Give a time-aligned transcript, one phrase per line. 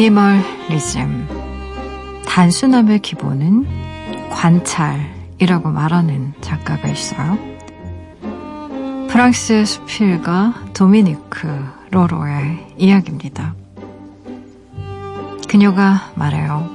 [0.00, 1.28] 미니멀리즘.
[2.24, 3.66] 단순함의 기본은
[4.30, 7.36] 관찰이라고 말하는 작가가 있어요.
[9.10, 13.54] 프랑스 수필가 도미니크 로로의 이야기입니다.
[15.46, 16.66] 그녀가 말해요.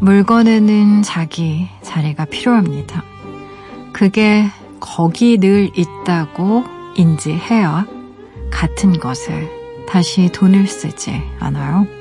[0.00, 3.02] 물건에는 자기 자리가 필요합니다.
[3.92, 4.46] 그게
[4.80, 6.64] 거기 늘 있다고
[6.96, 7.86] 인지해야
[8.50, 9.50] 같은 것에
[9.86, 11.97] 다시 돈을 쓰지 않아요.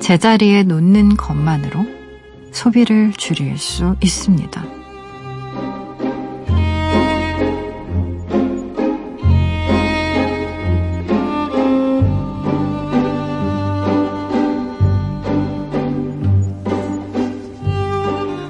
[0.00, 1.86] 제자리에 놓는 것만으로
[2.52, 4.64] 소비를 줄일 수 있습니다.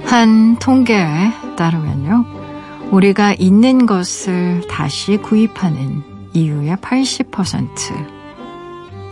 [0.05, 2.25] 한 통계에 따르면요.
[2.91, 8.20] 우리가 있는 것을 다시 구입하는 이유의 80%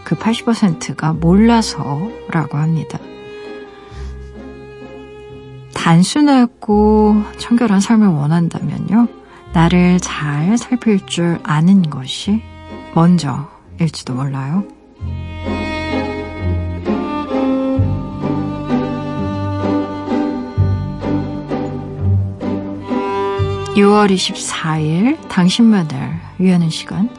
[0.08, 2.98] 그 80%가 몰라서라고 합니다.
[5.74, 9.06] 단순하고 청결한 삶을 원한다면요.
[9.52, 12.42] 나를 잘 살필 줄 아는 것이
[12.94, 14.64] 먼저일지도 몰라요.
[23.74, 27.10] 6월 24일 당신만을 위하는 시간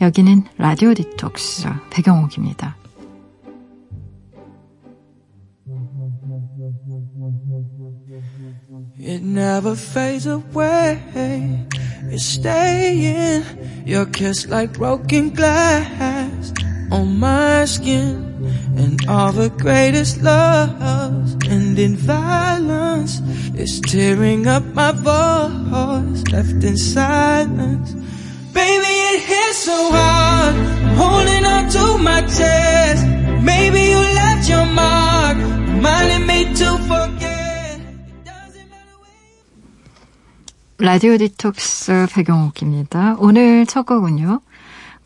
[0.00, 2.76] 여기는 라디오 디톡스 배경옥입니다.
[8.98, 10.98] It never fades away.
[12.10, 13.44] It's staying.
[13.86, 16.52] Your kiss like broken glass
[16.90, 18.32] on my skin.
[18.76, 23.20] And all the greatest loves end in violence.
[23.54, 27.94] It's tearing up my voice, left in silence.
[29.59, 30.55] It so hard.
[30.55, 33.05] I'm holding on to my chest.
[33.43, 37.81] Maybe you left your mark, reminding me to forget.
[40.77, 43.17] 라디오 디톡스 배경옥입니다.
[43.19, 44.39] 오늘 첫 곡은요.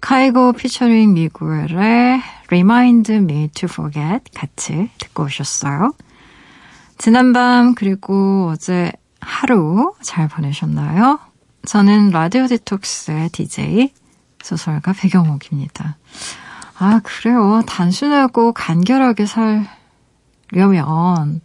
[0.01, 5.93] 카이고 피처링 미구엘의 Remind Me to Forget 같이 듣고 오셨어요.
[6.99, 11.17] 지난밤 그리고 어제 하루 잘 보내셨나요?
[11.65, 13.91] 저는 라디오 디톡스의 DJ
[14.43, 15.97] 소설가 배경옥입니다.
[16.77, 17.63] 아, 그래요.
[17.65, 19.25] 단순하고 간결하게
[20.51, 21.41] 살려면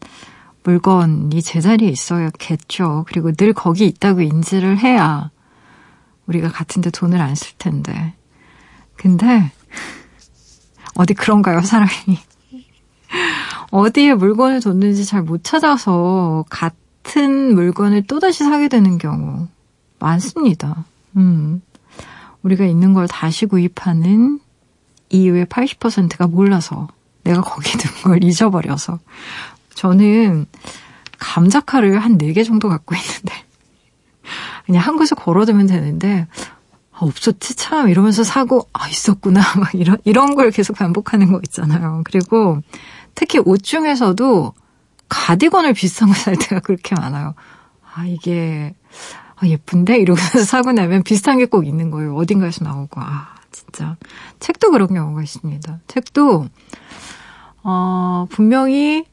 [0.65, 3.05] 물건이 제자리에 있어야겠죠.
[3.09, 5.31] 그리고 늘 거기 있다고 인지를 해야
[6.27, 8.15] 우리가 같은데 돈을 안 쓸 텐데.
[8.97, 9.51] 근데
[10.95, 12.19] 어디 그런가요, 사람이?
[13.71, 19.47] 어디에 물건을 뒀는지 잘 못 찾아서 같은 물건을 또다시 사게 되는 경우
[20.01, 20.85] 많습니다.
[21.17, 21.63] 음.
[22.43, 24.41] 우리가 있는 걸 다시 구입하는
[25.11, 26.89] 이유의 80%가 몰라서
[27.25, 28.99] 내가 거기 둔 걸 잊어버려서
[29.75, 30.47] 저는
[31.19, 33.35] 감자칼을 한 4개 정도 갖고 있는데
[34.67, 36.27] 그냥 한 곳에 걸어두면 되는데
[36.93, 42.03] 아, 없었지 참 이러면서 사고 아 있었구나 막 이런 이런 걸 계속 반복하는 거 있잖아요.
[42.05, 42.61] 그리고
[43.15, 44.53] 특히 옷 중에서도
[45.09, 47.35] 가디건을 비싼 거 살 때가 그렇게 많아요.
[47.95, 48.75] 아 이게
[49.41, 49.99] 아, 예쁜데?
[49.99, 52.15] 이러면서 사고 나면 비슷한 게 꼭 있는 거예요.
[52.17, 53.01] 어딘가에서 나오고.
[53.01, 53.97] 아, 진짜.
[54.41, 55.81] 책도 그런 경우가 있습니다.
[55.87, 56.47] 책도,
[57.63, 59.05] 어, 분명히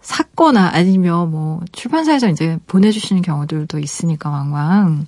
[0.00, 5.06] 샀거나 아니면 뭐 출판사에서 이제 보내주시는 경우들도 있으니까 왕왕.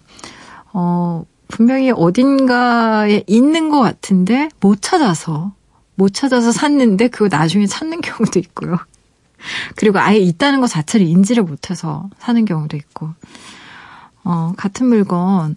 [0.73, 5.53] 어, 분명히 어딘가에 있는 것 같은데 못 찾아서,
[5.97, 8.77] 못 찾아서 샀는데 그거 나중에 찾는 경우도 있고요.
[9.77, 13.11] 그리고 아예 있다는 것 자체를 인지를 못해서 사는 경우도 있고.
[14.25, 15.57] 어, 같은 물건,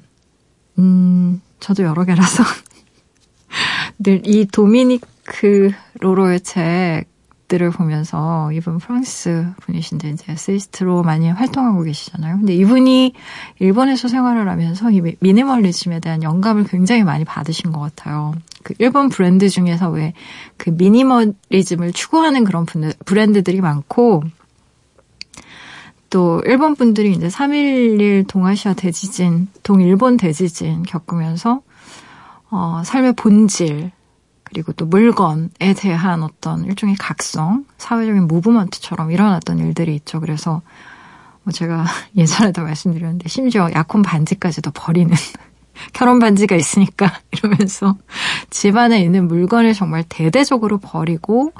[0.79, 2.43] 음, 저도 여러 개라서.
[3.99, 5.71] 늘 이 도미니크
[6.01, 12.37] 로로의 책들을 보면서 이분 프랑스 분이신데 이제 에세이스트로 많이 활동하고 계시잖아요.
[12.37, 13.13] 근데 이분이
[13.59, 18.33] 일본에서 생활을 하면서 이 미니멀리즘에 대한 영감을 굉장히 많이 받으신 것 같아요.
[18.63, 20.13] 그 일본 브랜드 중에서 왜
[20.57, 22.65] 그 미니멀리즘을 추구하는 그런
[23.05, 24.23] 브랜드들이 많고
[26.09, 31.61] 또 일본 분들이 이제 3.11 동아시아 대지진, 동일본 대지진 겪으면서
[32.49, 33.91] 어, 삶의 본질
[34.43, 40.21] 그리고 또 물건에 대한 어떤 일종의 각성, 사회적인 무브먼트처럼 일어났던 일들이 있죠.
[40.21, 40.61] 그래서
[41.43, 45.13] 뭐 제가 예전에도 말씀드렸는데 심지어 약혼 반지까지도 버리는
[45.91, 47.97] 결혼 반지가 있으니까 이러면서
[48.49, 51.51] 집안에 있는 물건을 정말 대대적으로 버리고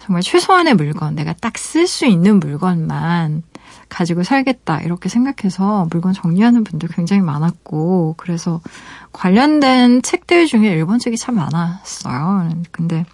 [0.00, 3.42] 정말 최소한의 물건, 내가 딱 쓸 수 있는 물건만
[3.92, 8.60] 가지고 살겠다 이렇게 생각해서 물건 정리하는 분들 굉장히 많았고 그래서
[9.12, 12.48] 관련된 책들 중에 일본 책이 참 많았어요.
[12.70, 13.04] 근데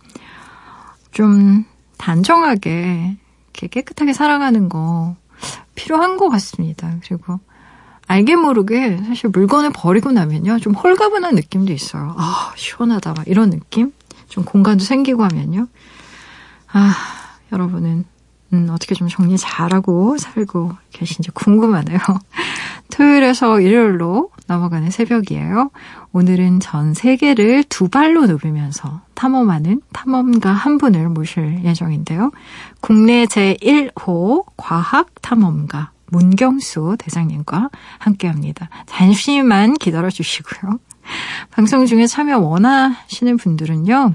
[1.11, 1.65] 좀
[1.97, 3.17] 단정하게
[3.53, 5.17] 이렇게 깨끗하게 살아가는 거
[5.75, 6.95] 필요한 것 같습니다.
[7.05, 7.41] 그리고
[8.07, 10.61] 알게 모르게 사실 물건을 버리고 나면요.
[10.61, 12.15] 좀 홀가분한 느낌도 있어요.
[12.17, 13.15] 아, 시원하다.
[13.15, 13.93] 막 이런 느낌?
[14.29, 15.67] 좀 공간도 생기고 하면요.
[16.73, 16.95] 아,
[17.53, 18.05] 여러분은
[18.53, 21.99] 음, 어떻게 좀 정리 잘하고 살고 계신지 궁금하네요.
[22.91, 25.71] 토요일에서 일요일로 넘어가는 새벽이에요.
[26.13, 32.31] 오늘은 전 세계를 두 발로 누비면서 탐험하는 탐험가 한 분을 모실 예정인데요.
[32.81, 37.69] 국내 제1호 과학 탐험가 문경수 대장님과
[37.99, 38.71] 함께 합니다.
[38.87, 40.79] 잠시만 기다려 주시고요.
[41.51, 44.15] 방송 중에 참여 원하시는 분들은요.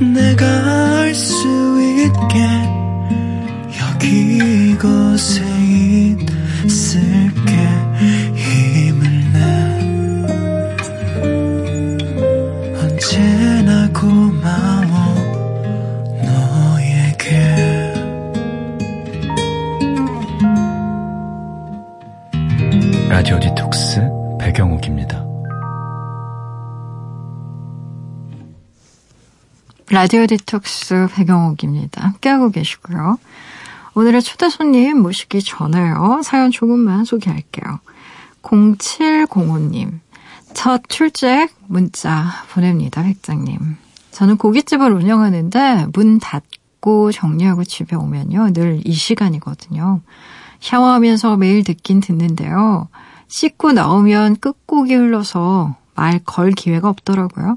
[0.00, 0.46] 내가
[1.00, 1.46] 알 수
[1.80, 2.40] 있게
[3.80, 5.42] 여기 이곳에
[6.64, 7.75] 있을게
[29.96, 32.04] 라디오 디톡스 배경옥입니다.
[32.04, 33.16] 함께하고 계시고요.
[33.94, 36.20] 오늘의 초대 손님 모시기 전에요.
[36.22, 37.80] 사연 조금만 소개할게요.
[38.42, 40.00] 0705님.
[40.52, 43.02] 첫 출첵 문자 보냅니다.
[43.04, 43.58] 백장님.
[44.10, 48.52] 저는 고깃집을 운영하는데 문 닫고 정리하고 집에 오면요.
[48.52, 50.02] 늘 이 시간이거든요.
[50.60, 52.88] 샤워하면서 매일 듣긴 듣는데요.
[53.28, 57.56] 씻고 나오면 끝곡이 흘러서 말 걸 기회가 없더라고요.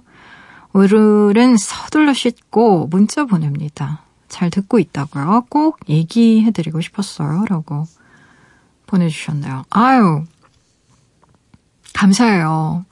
[0.71, 4.03] 오늘은 서둘러 씻고 문자 보냅니다.
[4.27, 5.45] 잘 듣고 있다고요.
[5.49, 7.45] 꼭 얘기해드리고 싶었어요.
[7.49, 7.85] 라고
[8.85, 9.63] 보내주셨네요.
[9.71, 10.23] 아유,
[11.93, 12.85] 감사해요.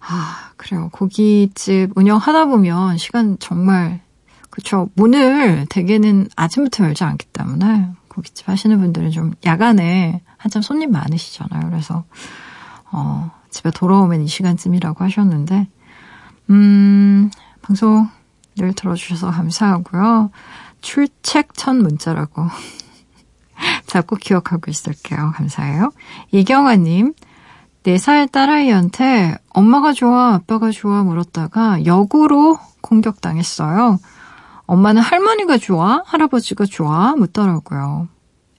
[0.00, 0.88] 아, 그래요.
[0.92, 4.00] 고깃집 운영하다 보면 시간 정말,
[4.48, 4.88] 그쵸.
[4.94, 11.68] 문을 대개는 아침부터 열지 않기 때문에 고깃집 하시는 분들은 좀 야간에 한참 손님 많으시잖아요.
[11.68, 12.04] 그래서,
[12.92, 15.68] 어, 집에 돌아오면 이 시간쯤이라고 하셨는데,
[16.50, 17.30] 음,
[17.62, 18.08] 방송
[18.56, 20.30] 늘 들어주셔서 감사하고요.
[20.80, 22.46] 출첵 첫 문자라고.
[23.86, 25.32] 자꾸 기억하고 있을게요.
[25.34, 25.90] 감사해요.
[26.30, 27.14] 이경아님,
[27.82, 33.98] 4살 딸아이한테 엄마가 좋아, 아빠가 좋아 물었다가 역으로 공격당했어요.
[34.66, 38.08] 엄마는 할머니가 좋아, 할아버지가 좋아 묻더라고요.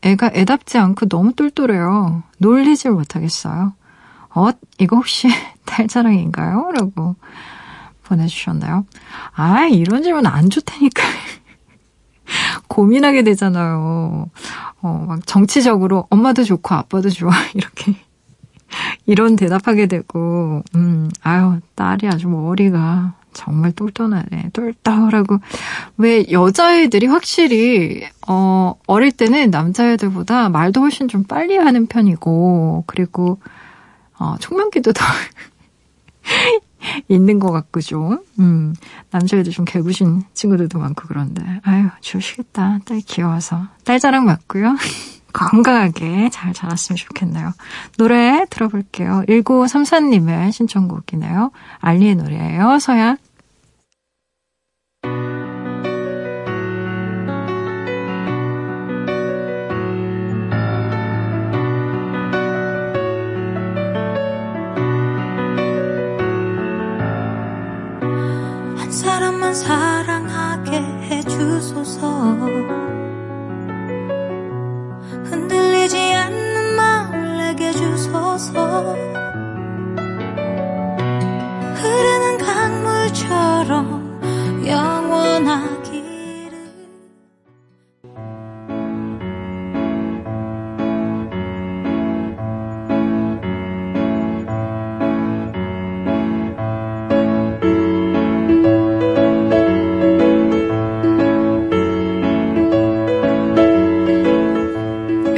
[0.01, 2.23] 애가 애답지 않고 너무 똘똘해요.
[2.39, 3.73] 놀리질 못하겠어요.
[4.33, 4.49] 어,
[4.79, 5.27] 이거 혹시
[5.65, 6.71] 딸 자랑인가요?
[6.73, 7.15] 라고
[8.09, 8.85] 보내주셨나요?
[9.33, 11.03] 아, 이런 질문 안 좋다니까.
[12.67, 14.29] 고민하게 되잖아요.
[14.81, 17.31] 어, 막 정치적으로 엄마도 좋고 아빠도 좋아.
[17.53, 17.95] 이렇게.
[19.05, 24.51] 이런 대답하게 되고, 음, 아유, 딸이 아주 머리가 정말 똘똘하네.
[24.53, 25.39] 똘똘하고.
[25.97, 33.39] 왜 여자애들이 확실히, 어, 어릴 때는 남자애들보다 말도 훨씬 좀 빨리 하는 편이고, 그리고,
[34.19, 35.03] 어, 총명기도 더
[37.07, 38.19] 있는 것 같고 좀.
[38.39, 38.73] 음,
[39.11, 41.43] 남자애들 좀 개구신 친구들도 많고 그런데.
[41.63, 42.79] 아유, 좋으시겠다.
[42.85, 43.67] 딸 귀여워서.
[43.83, 44.75] 딸 자랑 맞고요.
[45.31, 47.53] 건강하게 잘 자랐으면 좋겠네요.
[47.97, 49.23] 노래 들어볼게요.
[49.27, 51.51] 1934님의 신청곡이네요.
[51.79, 52.79] 알리의 노래예요.
[52.79, 53.19] 서약.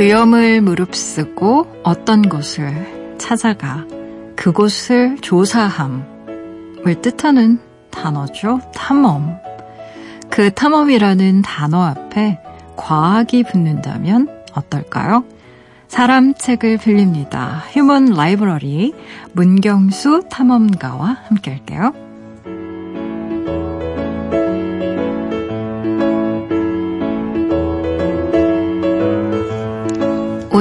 [0.01, 3.85] 위험을 무릅쓰고 어떤 곳을 찾아가
[4.35, 7.59] 그곳을 조사함을 뜻하는
[7.91, 8.61] 단어죠.
[8.73, 9.37] 탐험.
[10.31, 12.39] 그 탐험이라는 단어 앞에
[12.77, 15.23] 과학이 붙는다면 어떨까요?
[15.87, 17.63] 사람 책을 빌립니다.
[17.69, 18.95] 휴먼 라이브러리
[19.33, 21.93] 문경수 탐험가와 함께 할게요.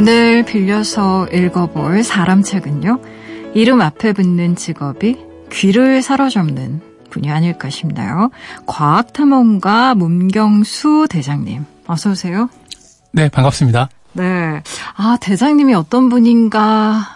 [0.00, 3.02] 오늘 빌려서 읽어볼 사람 책은요.
[3.52, 5.18] 이름 앞에 붙는 직업이
[5.52, 6.80] 귀를 사로잡는
[7.10, 8.30] 분이 아닐까 싶나요?
[8.64, 11.66] 과학탐험가 문경수 대장님.
[11.86, 12.48] 어서 오세요.
[13.12, 13.90] 네, 반갑습니다.
[14.12, 14.62] 네.
[14.96, 16.60] 아, 대장님이 어떤 분인가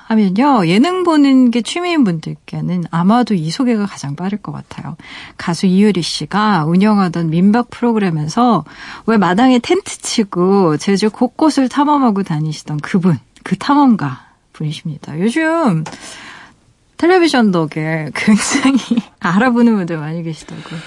[0.07, 0.67] 하면요.
[0.69, 4.97] 예능 보는 게 취미인 분들께는 아마도 이 소개가 가장 빠를 것 같아요.
[5.37, 8.65] 가수 이유리 씨가 운영하던 민박 프로그램에서
[9.07, 15.19] 왜 마당에 텐트 치고 제주 곳곳을 탐험하고 다니시던 그분, 그 탐험가 분이십니다.
[15.19, 15.85] 요즘
[16.97, 18.79] 텔레비전 덕에 굉장히
[19.19, 20.81] 알아보는 분들 많이 계시다고요.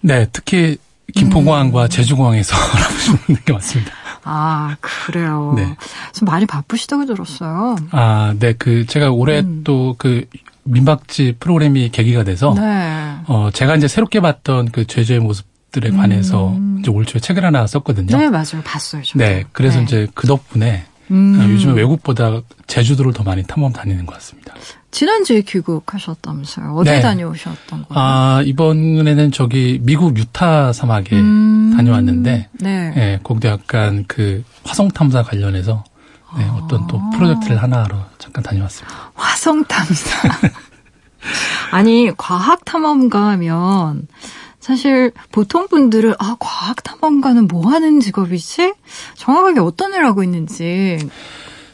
[0.00, 0.76] 네, 특히
[1.14, 1.88] 김포공항과 음.
[1.88, 3.92] 제주공항에서 알아보시는 게 많습니다.
[4.26, 5.54] 아, 그래요.
[5.56, 5.76] 네.
[6.12, 7.76] 좀 많이 바쁘시다고 들었어요.
[7.90, 8.52] 아, 네.
[8.52, 9.62] 그, 제가 올해 음.
[9.64, 10.26] 또그
[10.64, 13.14] 민박집 프로그램이 계기가 돼서, 네.
[13.26, 16.78] 어, 제가 이제 새롭게 봤던 그 제주의 모습 들에 관해서 음.
[16.80, 18.16] 이제 올 초에 책을 하나 썼거든요.
[18.16, 18.62] 네, 맞아요.
[18.64, 19.02] 봤어요.
[19.02, 19.18] 저도.
[19.18, 19.44] 네.
[19.52, 19.84] 그래서 네.
[19.84, 21.38] 이제 그 덕분에 음.
[21.38, 24.54] 어, 요즘에 외국보다 제주도를 더 많이 탐험 다니는 것 같습니다.
[24.96, 26.74] 지난주에 귀국하셨다면서요.
[26.74, 27.00] 어디 네.
[27.02, 27.86] 다녀오셨던 거예요?
[27.90, 31.74] 아, 이번에는 저기 미국 유타 사막에 음.
[31.76, 32.90] 다녀왔는데, 네.
[32.94, 33.18] 네.
[33.22, 35.84] 거기도 약간 그 화성 탐사 관련해서
[36.38, 36.60] 네, 아.
[36.62, 39.12] 어떤 또 프로젝트를 하나 하러 잠깐 다녀왔습니다.
[39.14, 40.30] 화성 탐사.
[41.72, 44.08] 아니, 과학 탐험가 하면
[44.60, 48.72] 사실 보통 분들은 아 과학 탐험가는 뭐 하는 직업이지?
[49.16, 50.96] 정확하게 어떤 일을 하고 있는지.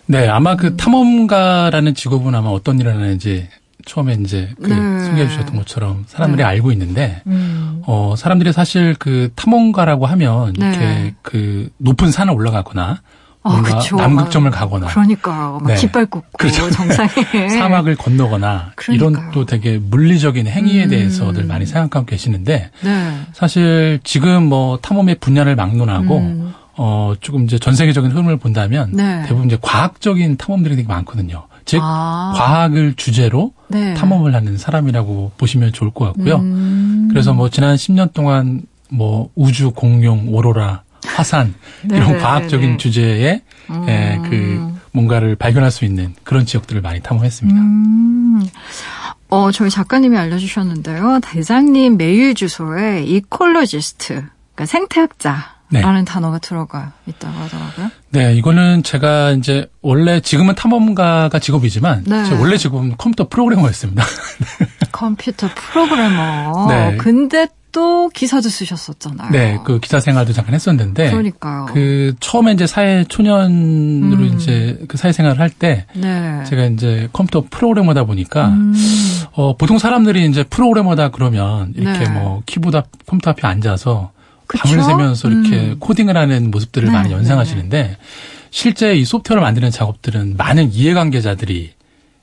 [0.07, 3.49] 네, 아마 그 탐험가라는 직업은 아마 어떤 일을 하는지
[3.85, 5.05] 처음에 이제 그 네.
[5.07, 6.49] 소개해 주셨던 것처럼 사람들이 네.
[6.49, 7.83] 알고 있는데 음.
[7.87, 10.69] 어 사람들이 사실 그 탐험가라고 하면 네.
[10.69, 13.01] 이렇게 그 높은 산을 올라가거나
[13.45, 15.75] 아, 뭔가 아, 남극점을 가거나 그러니까 네.
[15.75, 16.71] 깃발 꽂고 그렇죠.
[16.71, 17.09] 정상에
[17.59, 19.11] 사막을 건너거나 그러니까요.
[19.11, 20.91] 이런 또 되게 물리적인 행위에 음.
[20.91, 23.21] 대해서들 많이 생각하고 계시는데 네.
[23.33, 26.55] 사실 지금 뭐 탐험의 분야를 막론하고 음.
[26.85, 29.23] 어 조금 이제 전 세계적인 흐름을 본다면 네.
[29.23, 31.47] 대부분 이제 과학적인 탐험들이 되게 많거든요.
[31.65, 32.33] 즉 아.
[32.35, 33.95] 과학을 주제로 네.
[33.95, 36.39] 탐험을 하는 사람이라고 보시면 좋을 것 같고요.
[36.39, 37.07] 음.
[37.09, 41.55] 그래서 뭐 지난 10년 동안 뭐 우주 공룡 오로라 화산
[41.87, 42.77] 네, 이런 네, 과학적인 네.
[42.79, 43.87] 주제에 음.
[43.89, 47.61] 예, 그 뭔가를 발견할 수 있는 그런 지역들을 많이 탐험했습니다.
[47.61, 48.43] 음.
[49.29, 51.21] 어, 저희 작가님이 알려주셨는데요.
[51.23, 54.15] 대장님 메일 주소에 이콜로지스트,
[54.55, 55.62] 그러니까 생태학자.
[55.81, 56.05] 라는 네.
[56.05, 57.91] 단어가 들어가 있다고 하더라고요.
[58.11, 62.31] 네, 이거는 제가 이제 원래 지금은 탐험가가 직업이지만 네.
[62.39, 64.05] 원래 직업은 컴퓨터 프로그래머였습니다.
[64.93, 66.67] 컴퓨터 프로그래머.
[66.69, 66.97] 네.
[66.99, 69.31] 근데 또 기사도 쓰셨었잖아요.
[69.31, 71.11] 네, 그 기사 생활도 잠깐 했었는데.
[71.11, 71.67] 그러니까요.
[71.73, 74.35] 그 처음에 이제 사회 초년으로 음.
[74.35, 76.45] 이제 그 사회 생활을 할때 네.
[76.45, 78.75] 제가 이제 컴퓨터 프로그래머다 보니까 음.
[79.33, 82.11] 어 보통 사람들이 이제 프로그래머다 그러면 이렇게 네.
[82.11, 84.13] 뭐 키보드 앞, 컴퓨터 앞에 앉아서
[84.53, 84.63] 그쵸?
[84.69, 85.77] 밤을 새면서 이렇게 음.
[85.79, 86.93] 코딩을 하는 모습들을 네.
[86.93, 87.97] 많이 연상하시는데 네.
[88.51, 91.71] 실제 이 소프트웨어를 만드는 작업들은 많은 이해관계자들이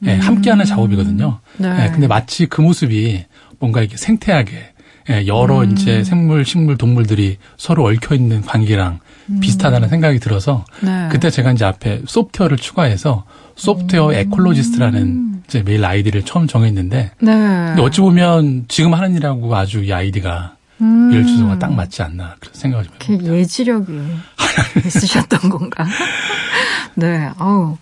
[0.05, 0.65] 예, 함께하는 음.
[0.65, 1.39] 작업이거든요.
[1.57, 1.85] 네.
[1.85, 3.25] 예, 근데 마치 그 모습이
[3.59, 4.73] 뭔가 이렇게 생태학에
[5.09, 5.71] 예, 여러 음.
[5.71, 8.99] 이제 생물, 식물, 동물들이 서로 얽혀 있는 관계랑
[9.31, 9.39] 음.
[9.39, 11.09] 비슷하다는 생각이 들어서 네.
[11.11, 14.13] 그때 제가 이제 앞에 소프트웨어를 추가해서 소프트웨어 음.
[14.13, 17.31] ecologist라는 이제 메일 아이디를 처음 정했는데 네.
[17.31, 21.11] 근데 어찌 보면 지금 하는 일하고 아주 이 아이디가 음.
[21.11, 23.33] 일 주소가 딱 맞지 않나 그런 생각을 좀 해봅니다.
[23.33, 24.01] 예지력이
[24.85, 25.85] 있으셨던 건가?
[26.95, 27.77] 네, 어우,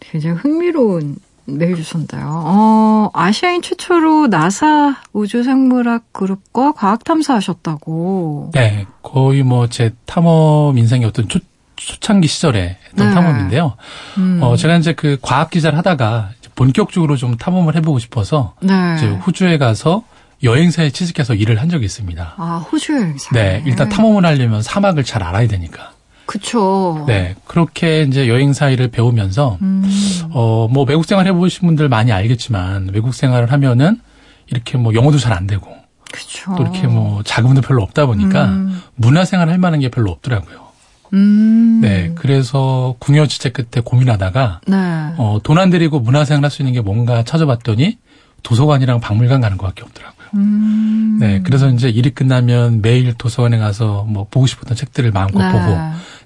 [0.00, 1.16] 굉장히 흥미로운
[1.46, 2.22] 메일 주셨는데요.
[2.26, 8.50] 어, 아시아인 최초로 나사 우주생물학 그룹과 과학 탐사하셨다고.
[8.54, 11.40] 네, 거의 뭐 제 탐험 인생의 어떤 초,
[11.76, 13.14] 초창기 시절에 했던 네.
[13.14, 13.74] 탐험인데요.
[14.18, 14.38] 음.
[14.42, 18.94] 어, 제가 이제 그 과학 기자를 하다가 본격적으로 좀 탐험을 해보고 싶어서 네.
[18.96, 20.02] 이제 호주에 가서
[20.42, 22.34] 여행사에 취직해서 일을 한 적이 있습니다.
[22.36, 23.30] 아, 호주 여행사.
[23.34, 25.92] 네, 일단 탐험을 하려면 사막을 잘 알아야 되니까.
[26.26, 27.04] 그쵸.
[27.08, 27.34] 네.
[27.46, 29.82] 그렇게 이제 여행사 일을 배우면서, 음.
[30.30, 34.00] 어, 뭐 외국 생활 해보신 분들 많이 알겠지만, 외국 생활을 하면은
[34.46, 35.66] 이렇게 뭐 영어도 잘 안 되고,
[36.12, 36.54] 그쵸.
[36.56, 38.80] 또 이렇게 뭐 자금도 별로 없다 보니까 음.
[38.94, 40.70] 문화 생활 할 만한 게 별로 없더라고요.
[41.12, 41.80] 음.
[41.82, 42.12] 네.
[42.14, 44.76] 그래서 궁여지책 끝에 고민하다가, 네.
[45.16, 47.98] 어, 돈 안 들이고 문화 생활 할 수 있는 게 뭔가 찾아봤더니
[48.44, 50.19] 도서관이랑 박물관 가는 것밖에 없더라고요.
[50.34, 51.18] 음.
[51.20, 51.40] 네.
[51.44, 55.52] 그래서 이제 일이 끝나면 매일 도서관에 가서 뭐 보고 싶었던 책들을 마음껏 네.
[55.52, 55.78] 보고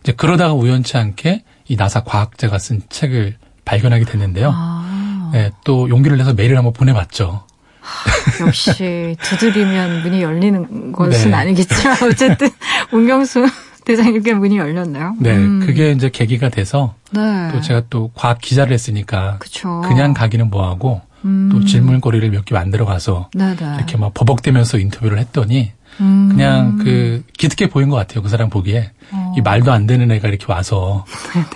[0.02, 4.52] 이제 그러다가 우연치 않게 이 나사 과학자가 쓴 책을 발견하게 됐는데요.
[4.54, 5.30] 아.
[5.32, 7.44] 네, 또 용기를 내서 메일을 한번 보내봤죠.
[7.80, 11.36] 하, 역시 두드리면 문이 열리는 것은 네.
[11.36, 12.48] 아니겠지만 어쨌든
[12.90, 13.46] 문경수
[13.84, 15.14] 대장님께 문이 열렸나요?
[15.18, 15.60] 네, 음.
[15.60, 17.50] 그게 이제 계기가 돼서 네.
[17.52, 19.82] 또 제가 또 과학 기자를 했으니까 그쵸.
[19.82, 21.48] 그냥 가기는 뭐하고 음.
[21.52, 23.56] 또 질문거리를 몇 개 만들어 가서 네네.
[23.56, 23.74] 네.
[23.76, 26.28] 이렇게 막 버벅대면서 인터뷰를 했더니 음.
[26.30, 28.22] 그냥 그 기특해 보인 것 같아요.
[28.22, 29.32] 그 사람 보기에 어.
[29.36, 31.04] 이 말도 안 되는 애가 이렇게 와서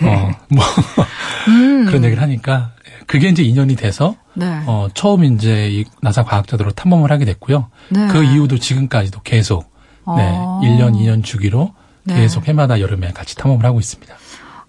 [0.00, 0.08] 네.
[0.14, 0.64] 어, 뭐
[1.48, 1.87] 음.
[1.87, 2.72] 그런 얘기를 하니까
[3.06, 4.46] 그게 이제 인연이 돼서 네.
[4.66, 7.68] 어, 처음 이제 이 나사 과학자들로 탐험을 하게 됐고요.
[7.90, 8.06] 네.
[8.08, 9.72] 그 이후도 지금까지도 계속
[10.16, 10.60] 네, 어.
[10.64, 12.14] 1년, 2년 주기로 네.
[12.20, 14.14] 계속 해마다 여름에 같이 탐험을 하고 있습니다.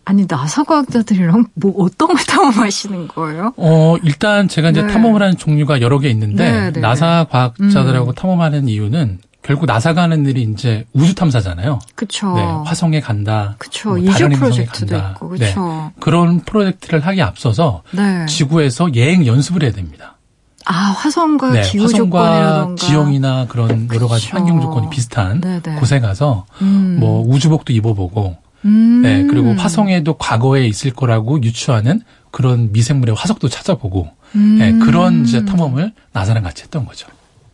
[0.06, 3.54] 아니 나사 과학자들이랑 뭐 어떤 걸 탐험하시는 거예요?
[3.58, 4.92] 어 일단 제가 이제 네.
[4.92, 6.80] 탐험을 하는 종류가 여러 개 있는데 네, 네.
[6.80, 8.16] 나사 과학자들하고 음.
[8.16, 11.80] 탐험하는 이유는 결국 나사가 하는 일이 이제 우주 탐사잖아요.
[11.96, 12.34] 그렇죠.
[12.34, 13.56] 네, 화성에 간다.
[13.58, 13.90] 그렇죠.
[13.90, 15.12] 뭐 이주 프로젝트도 간다.
[15.12, 15.62] 있고 그렇죠.
[15.66, 18.26] 네, 그런 프로젝트를 하기 앞서서 네.
[18.26, 20.18] 지구에서 예행 연습을 해야 됩니다.
[20.66, 24.28] 아 화성과 네, 기후 조건이라던가 지형이나 그런 여러 가지.
[24.30, 25.62] 환경 조건이 비슷한 네네.
[25.64, 25.76] 네.
[25.76, 26.98] 곳에 가서 음.
[27.00, 29.02] 뭐 우주복도 입어보고 음.
[29.02, 32.02] 네 그리고 화성에도 과거에 있을 거라고 유추하는
[32.32, 34.58] 그런 미생물의 화석도 찾아보고 음.
[34.60, 37.08] 네, 그런 이제 탐험을 나사랑 같이 했던 거죠.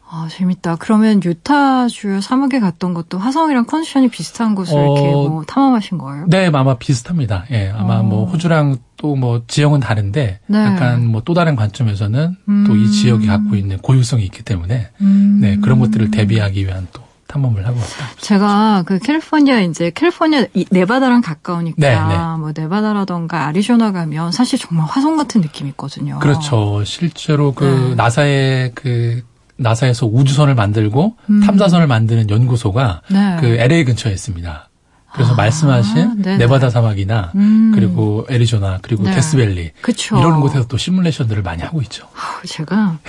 [0.07, 0.75] 아, 재밌다.
[0.77, 6.25] 그러면 유타주 사막에 갔던 것도 화성이랑 컨디션이 비슷한 곳을 어, 이렇게 뭐 탐험하신 거예요?
[6.27, 7.45] 네, 아마 비슷합니다.
[7.51, 8.03] 예, 아마 어.
[8.03, 10.57] 뭐 호주랑 또 뭐 지형은 다른데 네.
[10.57, 12.63] 약간 뭐 또 다른 관점에서는 음.
[12.67, 15.39] 또이 지역이 갖고 있는 고유성이 있기 때문에 음.
[15.41, 18.07] 네, 그런 것들을 대비하기 위한 또 탐험을 하고 왔다.
[18.17, 22.17] 제가 그 캘리포니아 이제 캘리포니아 네바다랑 가까우니까 네, 네.
[22.39, 26.19] 뭐 네바다라던가 아리조나 가면 사실 정말 화성 같은 느낌이 있거든요.
[26.19, 26.83] 그렇죠.
[26.85, 27.95] 실제로 그 네.
[27.95, 29.23] 나사의 그
[29.57, 31.41] 나사에서 우주선을 만들고 음.
[31.41, 33.37] 탐사선을 만드는 연구소가 네.
[33.39, 34.69] 그 LA 근처에 있습니다.
[35.15, 36.37] 그래서 아, 말씀하신 네네.
[36.37, 37.71] 네바다 사막이나 음.
[37.73, 39.15] 그리고 애리조나 그리고 네.
[39.15, 40.17] 데스밸리 그쵸.
[40.17, 42.07] 이런 곳에서 또 시뮬레이션들을 많이 하고 있죠.
[42.45, 42.99] 제가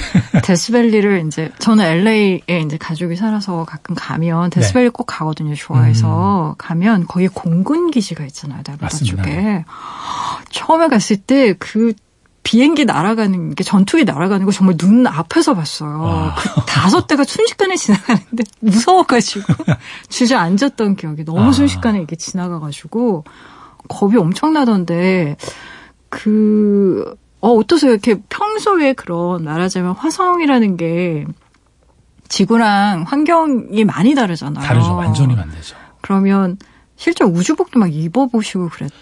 [0.43, 4.91] 데스밸리를 이제 저는 LA에 이제 가족이 살아서 가끔 가면 데스밸리 네.
[4.91, 5.55] 꼭 가거든요.
[5.55, 6.55] 좋아해서 음.
[6.57, 8.63] 가면 거기 공군 기지가 있잖아요.
[8.67, 9.65] 네바다 쪽에
[10.51, 11.93] 처음에 갔을 때 그
[12.47, 16.01] 비행기 날아가는 게 전투기 날아가는 거 정말 눈 앞에서 봤어요.
[16.01, 16.35] 와.
[16.37, 19.53] 그 다섯 대가 순식간에 지나가는데 무서워가지고
[20.09, 21.53] 주저앉았던 기억이 너무 아.
[21.53, 23.25] 순식간에 이게 지나가가지고
[23.89, 25.37] 겁이 엄청나던데
[26.09, 27.91] 그 어, 어떠세요?
[27.91, 31.27] 이렇게 평소에 그런 말하자면 화성이라는 게
[32.29, 34.65] 지구랑 환경이 많이 다르잖아요.
[34.65, 34.95] 다르죠.
[34.95, 35.75] 완전히 반대죠.
[36.01, 36.59] 그러면
[36.95, 38.93] 실제 우주복도 막 입어보시고 그랬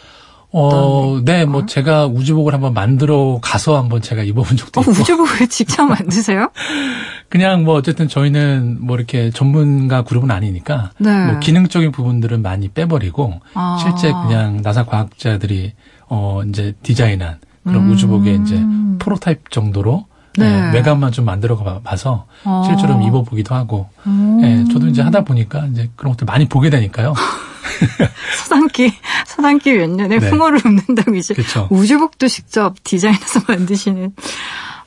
[0.57, 4.93] 어, 네, 뭐 제가 우주복을 한번 만들어 가서 한번 제가 입어본 적도 어, 있고.
[4.93, 6.49] 우주복을 직접 만드세요?
[7.29, 11.27] 그냥 뭐 어쨌든 저희는 뭐 이렇게 전문가 그룹은 아니니까 네.
[11.27, 13.79] 뭐 기능적인 부분들은 많이 빼버리고 아.
[13.83, 15.73] 실제 그냥 나사 과학자들이
[16.07, 17.91] 어 이제 디자인한 그런 음.
[17.91, 18.63] 우주복의 이제
[19.01, 20.51] 프로타입 정도로 네.
[20.51, 22.63] 네, 외관만 좀 만들어 봐서 아.
[22.67, 24.39] 실제로 입어보기도 하고, 음.
[24.41, 27.15] 네, 저도 이제 하다 보니까 이제 그런 것들 많이 보게 되니까요.
[28.39, 28.93] 서당기,
[29.27, 30.31] 서당기 몇 년에 네.
[30.31, 31.69] 풍어를 읊는다고 이제 그쵸.
[31.71, 34.15] 우주복도 직접 디자인해서 만드시는.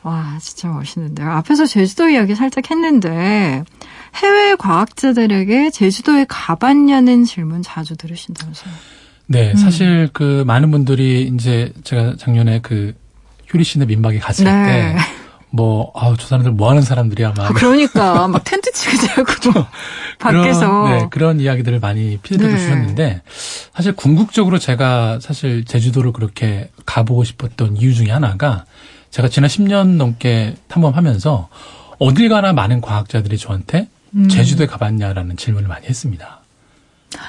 [0.03, 1.29] 와, 진짜 멋있는데요.
[1.31, 3.63] 앞에서 제주도 이야기 살짝 했는데,
[4.15, 8.73] 해외 과학자들에게 제주도에 가봤냐는 질문 자주 들으신다면서요?
[9.27, 9.55] 네, 음.
[9.57, 12.93] 사실 그 많은 분들이 이제 제가 작년에 그
[13.53, 14.51] 효리 씨네 민박에 갔을 네.
[14.51, 14.97] 때,
[15.49, 17.49] 뭐, 아우, 저 사람들 뭐 하는 사람들이야, 막.
[17.49, 19.65] 아, 그러니까, 막 텐트 치고 자고,
[20.19, 20.67] 밖에서.
[20.67, 22.59] 그런, 네, 그런 이야기들을 많이 피드백을 네.
[22.59, 23.21] 주셨는데,
[23.73, 28.65] 사실 궁극적으로 제가 사실 제주도를 그렇게 가보고 싶었던 이유 중에 하나가,
[29.09, 31.49] 제가 지난 10년 넘게 탐험하면서,
[31.99, 34.29] 어딜 가나 많은 과학자들이 저한테 음.
[34.29, 36.41] 제주도에 가봤냐라는 질문을 많이 했습니다.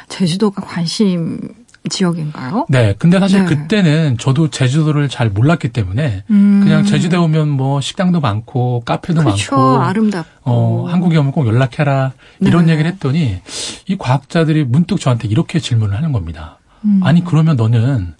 [0.08, 1.38] 제주도가 관심
[1.88, 2.66] 지역인가요?
[2.68, 2.94] 네.
[2.98, 3.46] 근데 사실 네.
[3.46, 6.60] 그때는 저도 제주도를 잘 몰랐기 때문에 음.
[6.62, 9.56] 그냥 제주도 오면 뭐 식당도 많고 카페도 그렇죠.
[9.56, 12.72] 많고 아름답고 어, 한국에 오면 꼭 연락해라 이런 네.
[12.72, 13.40] 얘기를 했더니
[13.86, 16.58] 이 과학자들이 문득 저한테 이렇게 질문을 하는 겁니다.
[16.84, 17.00] 음.
[17.02, 18.14] 아니 그러면 너는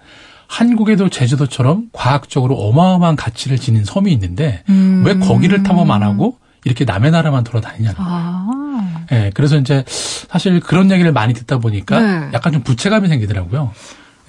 [0.47, 5.03] 한국에도 제주도처럼 과학적으로 어마어마한 가치를 지닌 섬이 있는데 음.
[5.05, 8.11] 왜 거기를 탐험 안 하고 이렇게 남의 나라만 돌아다니냐는 거예요.
[8.11, 8.68] 아.
[9.13, 12.29] 예, 그래서 이제 사실 그런 얘기를 많이 듣다 보니까 네.
[12.35, 13.73] 약간 좀 부채감이 생기더라고요.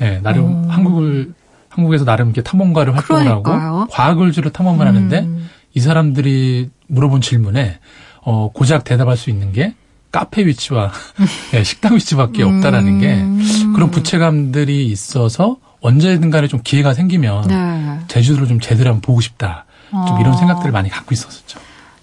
[0.01, 0.69] 예, 나름 음.
[0.69, 1.33] 한국을
[1.69, 3.55] 한국에서 나름 이렇게 탐험가를 활동을 그러니까요.
[3.57, 4.87] 하고 과학을 주로 탐험을 음.
[4.87, 5.27] 하는데
[5.73, 7.79] 이 사람들이 물어본 질문에
[8.21, 9.75] 어 고작 대답할 수 있는 게
[10.11, 10.91] 카페 위치와
[11.53, 13.73] 예, 식당 위치밖에 없다라는 게 음.
[13.75, 17.99] 그런 부채감들이 있어서 언제든 간에 좀 기회가 생기면 네.
[18.07, 19.65] 제주도를 좀 제대로 한번 보고 싶다.
[19.91, 20.37] 좀 이런 아.
[20.37, 21.59] 생각들을 많이 갖고 있었었죠.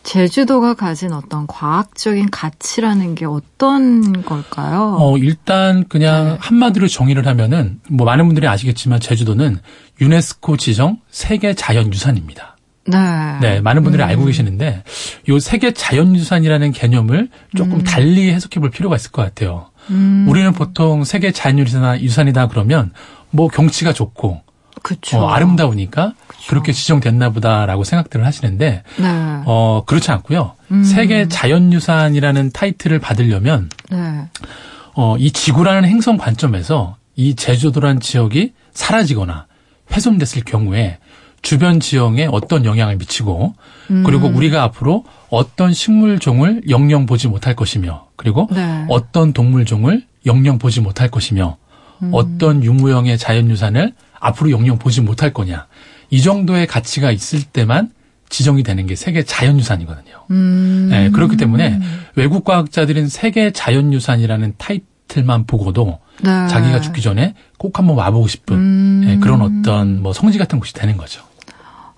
[0.07, 4.97] 제주도가 가진 어떤 과학적인 가치라는 게 어떤 걸까요?
[5.01, 6.37] 어, 일단 그냥 네.
[6.39, 9.59] 한마디로 정의를 하면은 뭐 많은 분들이 아시겠지만 제주도는
[10.01, 12.57] 유네스코 지정 세계 자연유산입니다.
[12.87, 12.99] 네.
[13.41, 14.09] 네, 많은 분들이 음.
[14.09, 14.85] 알고 계시는데
[15.29, 17.83] 요 세계 자연유산이라는 개념을 조금 음.
[17.83, 19.71] 달리 해석해 볼 필요가 있을 것 같아요.
[19.91, 20.25] 음.
[20.29, 22.93] 우리는 보통 세계 자연유산이나 유산이다 그러면
[23.31, 24.46] 뭐 경치가 좋고
[25.17, 26.43] 어, 아름다우니까 그쵸.
[26.49, 29.43] 그렇게 지정됐나 보다라고 생각들을 하시는데 네.
[29.47, 30.53] 어 그렇지 않고요.
[30.71, 30.85] 음.
[30.85, 34.29] 세계 자연유산이라는 타이틀을 받으려면 네.
[34.95, 39.47] 어, 이 지구라는 행성 관점에서 이 제주도란 지역이 사라지거나
[39.93, 40.99] 훼손됐을 경우에
[41.43, 43.55] 주변 지형에 어떤 영향을 미치고
[43.91, 44.03] 음.
[44.05, 48.85] 그리고 우리가 앞으로 어떤 식물종을 영영 보지 못할 것이며 그리고 네.
[48.89, 51.57] 어떤 동물종을 영영 보지 못할 것이며
[52.03, 52.11] 음.
[52.13, 53.93] 어떤 유무형의 자연유산을
[54.27, 55.67] 앞으로 영영 보지 못할 거냐
[56.11, 57.91] 이 정도의 가치가 있을 때만
[58.29, 60.25] 지정이 되는 게 세계 자연유산이거든요.
[60.31, 60.89] 음.
[60.91, 61.81] 네, 그렇기 때문에
[62.17, 66.49] 외국 과학자들은 세계 자연유산이라는 타이틀만 보고도 네.
[66.49, 69.03] 자기가 죽기 전에 꼭 한번 와보고 싶은 음.
[69.07, 71.23] 네, 그런 어떤 뭐 성지 같은 곳이 되는 거죠.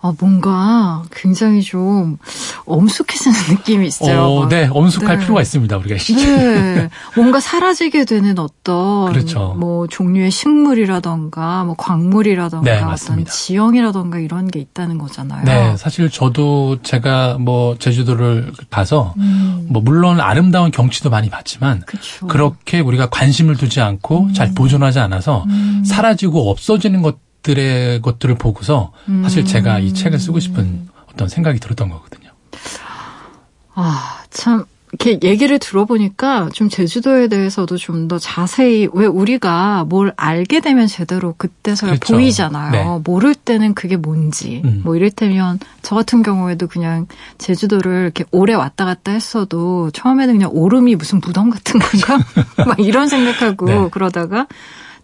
[0.01, 2.19] 아, 뭔가 굉장히 좀
[2.67, 4.23] 엄숙해지는 느낌이 있어요.
[4.23, 5.23] 어, 네, 엄숙할 네.
[5.25, 5.97] 필요가 있습니다, 우리가.
[5.97, 6.89] 네.
[7.17, 9.57] 뭔가 사라지게 되는 어떤 그렇죠.
[9.59, 15.45] 뭐 종류의 식물이라던가 뭐 광물이라던가 네, 어떤 지형이라던가 이런 게 있다는 거잖아요.
[15.45, 19.67] 네, 사실 저도 제가 뭐 제주도를 가서 음.
[19.69, 22.29] 뭐 물론 아름다운 경치도 많이 봤지만 그쵸.
[22.29, 24.33] 그렇게 우리가 관심을 두지 않고 음.
[24.33, 25.83] 잘 보존하지 않아서 음.
[25.85, 31.89] 사라지고 없어지는 것것 들의 것들을 보고서 사실 제가 이 책을 쓰고 싶은 어떤 생각이 들었던
[31.89, 32.31] 거거든요.
[33.75, 34.65] 아, 참.
[34.91, 41.35] 이렇게 얘기를 들어보니까 좀 제주도에 대해서도 좀 더 자세히 왜 우리가 뭘 알게 되면 제대로
[41.37, 42.15] 그때서야 그렇죠.
[42.15, 42.73] 보이잖아요.
[42.73, 43.01] 네.
[43.05, 44.63] 모를 때는 그게 뭔지.
[44.65, 44.81] 음.
[44.85, 50.97] 뭐 이를테면 저 같은 경우에도 그냥 제주도를 이렇게 오래 왔다 갔다 했어도 처음에는 그냥 오름이
[50.97, 52.19] 무슨 무덤 같은 건가?
[52.65, 53.89] 막 이런 생각하고 네.
[53.91, 54.47] 그러다가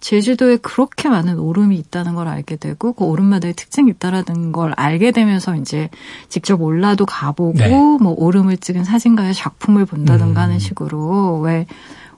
[0.05, 5.57] 제주도에 그렇게 많은 오름이 있다는 걸 알게 되고 그 오름마다의 특징이 있다라는 걸 알게 되면서
[5.57, 5.89] 이제
[6.29, 7.71] 직접 올라도 가보고 네.
[7.71, 10.45] 뭐 오름을 찍은 사진가의 작품을 본다든가 음.
[10.45, 11.65] 하는 식으로 왜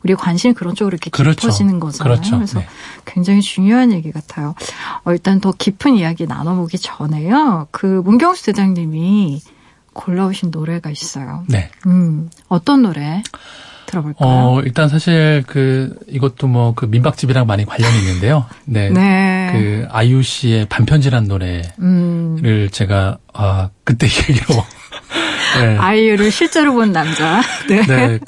[0.02, 1.42] 우리 관심이 그런 쪽으로 이렇게 그렇죠.
[1.42, 2.14] 깊어지는 거잖아요.
[2.14, 2.36] 그렇죠.
[2.36, 2.66] 그래서 네.
[3.04, 4.56] 굉장히 중요한 얘기 같아요.
[5.04, 7.68] 어, 일단 더 깊은 이야기 나눠보기 전에요.
[7.70, 9.42] 그 문경수 대장님이
[9.92, 11.44] 골라오신 노래가 있어요.
[11.46, 11.70] 네.
[11.86, 13.22] 음, 어떤 노래?
[13.86, 14.28] 들어볼까요?
[14.28, 18.46] 어, 일단 사실 그 이것도 뭐 그 민박집이랑 많이 관련이 있는데요.
[18.64, 18.90] 네.
[18.94, 19.50] 네.
[19.52, 22.68] 그 아이유 씨의 반편지란 노래를 음.
[22.70, 24.64] 제가 아 그때 얘기로
[25.60, 25.76] 네.
[25.78, 27.40] 아이유를 실제로 본 남자.
[27.68, 27.86] 네.
[27.86, 28.18] 네.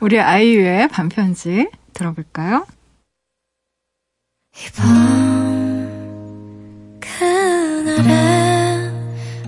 [0.00, 2.66] 우리 아이유의 반편지 들어볼까요?
[4.66, 4.88] 이번
[7.00, 8.90] 그날의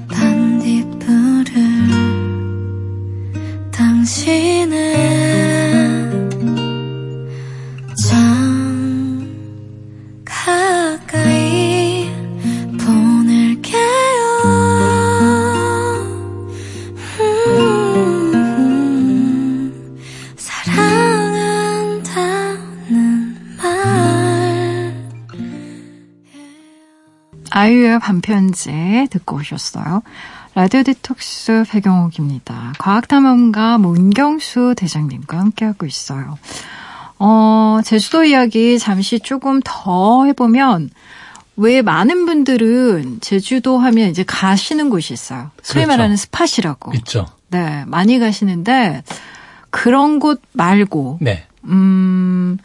[0.08, 1.52] 반딧불을
[3.70, 4.89] 당신의
[27.60, 30.02] 아이유의 반편지 듣고 오셨어요.
[30.54, 32.72] 라디오 디톡스 배경옥입니다.
[32.78, 36.38] 과학탐험가 문경수 대장님과 함께하고 있어요.
[37.18, 40.88] 어, 제주도 이야기 잠시 조금 더 해보면,
[41.56, 45.50] 왜 많은 분들은 제주도 하면 이제 가시는 곳이 있어요.
[45.62, 45.88] 소위 그렇죠.
[45.88, 46.94] 말하는 spot이라고.
[46.94, 47.26] 있죠.
[47.48, 49.02] 네, 많이 가시는데,
[49.68, 51.44] 그런 곳 말고, 네.
[51.64, 52.56] 음,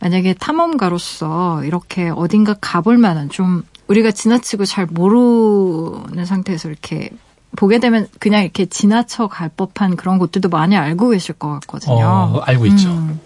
[0.00, 7.10] 만약에 탐험가로서 이렇게 어딘가 가볼 만한 좀 우리가 지나치고 잘 모르는 상태에서 이렇게
[7.56, 12.04] 보게 되면 그냥 이렇게 지나쳐 갈 법한 그런 곳들도 많이 알고 계실 것 같거든요.
[12.04, 12.90] 어, 알고 있죠.
[12.90, 13.20] 음.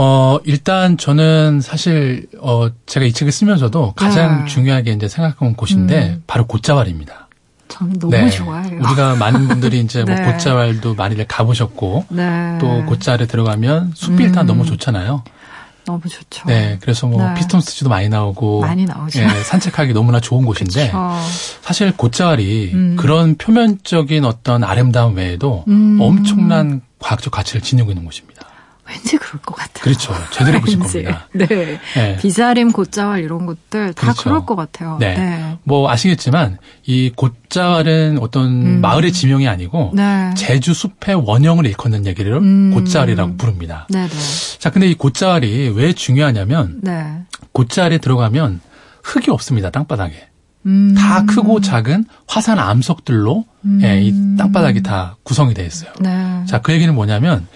[0.00, 4.46] 어, 일단 저는 사실, 어, 제가 이 책을 쓰면서도 가장 네.
[4.46, 6.22] 중요하게 이제 생각한 곳인데, 음.
[6.26, 7.26] 바로 곶자왈입니다.
[7.66, 8.30] 저는 너무 네.
[8.30, 8.80] 좋아해요.
[8.80, 10.22] 우리가 많은 분들이 이제 뭐 네.
[10.22, 12.58] 뭐 곶자왈도 많이들 가보셨고, 네.
[12.60, 14.46] 또 곶자왈에 들어가면 일단 음.
[14.46, 15.24] 너무 좋잖아요.
[15.88, 16.44] 너무 좋죠.
[16.46, 17.34] 네, 그래서 뭐 네.
[17.34, 19.20] 피스톤스티도 많이 나오고 많이 나오죠.
[19.20, 20.98] 네, 산책하기 너무나 좋은 곳인데 그쵸.
[21.62, 22.96] 사실 곶자왈이 음.
[22.98, 25.98] 그런 표면적인 어떤 아름다움 외에도 음.
[25.98, 28.37] 엄청난 과학적 가치를 지니고 있는 곳입니다.
[28.88, 29.82] 왠지 그럴 것 같아요.
[29.82, 30.14] 그렇죠.
[30.30, 31.28] 제대로 보신 겁니다.
[31.32, 31.46] 네.
[31.94, 32.16] 네.
[32.16, 34.22] 비자림, 곶자왈 이런 것들 다 그렇죠.
[34.24, 34.96] 그럴 것 같아요.
[34.98, 35.14] 네.
[35.14, 35.58] 네.
[35.64, 38.80] 뭐 아시겠지만 이 곶자왈은 어떤 음.
[38.80, 40.32] 마을의 지명이 아니고 네.
[40.36, 42.72] 제주 숲의 원형을 일컫는 얘기를 음.
[42.74, 43.86] 곶자왈이라고 부릅니다.
[43.90, 44.08] 네네.
[44.08, 44.58] 네.
[44.58, 47.04] 자, 근데 이 곶자왈이 왜 중요하냐면 네.
[47.52, 48.60] 곶자왈에 들어가면
[49.02, 49.70] 흙이 없습니다.
[49.70, 50.28] 땅바닥에.
[50.66, 50.94] 음.
[50.96, 53.80] 다 크고 작은 화산 암석들로 음.
[53.82, 55.90] 예, 이 땅바닥이 다 구성이 되어 있어요.
[56.00, 56.44] 네.
[56.46, 57.46] 자, 그 얘기는 뭐냐면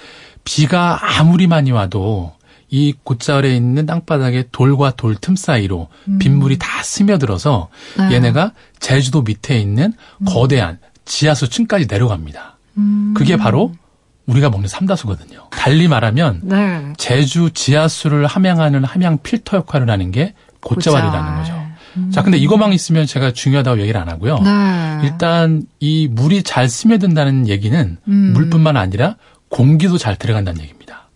[0.44, 2.32] 비가 아무리 많이 와도
[2.68, 6.18] 이 곶자월에 있는 땅바닥에 돌과 돌 틈 사이로 음.
[6.18, 8.14] 빗물이 다 스며들어서 네.
[8.14, 10.24] 얘네가 제주도 밑에 있는 음.
[10.24, 12.56] 거대한 지하수층까지 내려갑니다.
[12.78, 13.12] 음.
[13.14, 13.72] 그게 바로
[14.26, 15.48] 우리가 먹는 삼다수거든요.
[15.50, 16.92] 달리 말하면 네.
[16.96, 21.62] 제주 지하수를 함양하는 함양 필터 역할을 하는 게 곶자왈이라는 거죠.
[21.98, 22.10] 음.
[22.10, 24.38] 자, 근데 이것만 있으면 제가 중요하다고 얘기를 안 하고요.
[24.38, 25.00] 네.
[25.04, 28.32] 일단 이 물이 잘 스며든다는 얘기는 음.
[28.32, 29.16] 물뿐만 아니라
[29.52, 31.08] 공기도 잘 들어간다는 얘기입니다.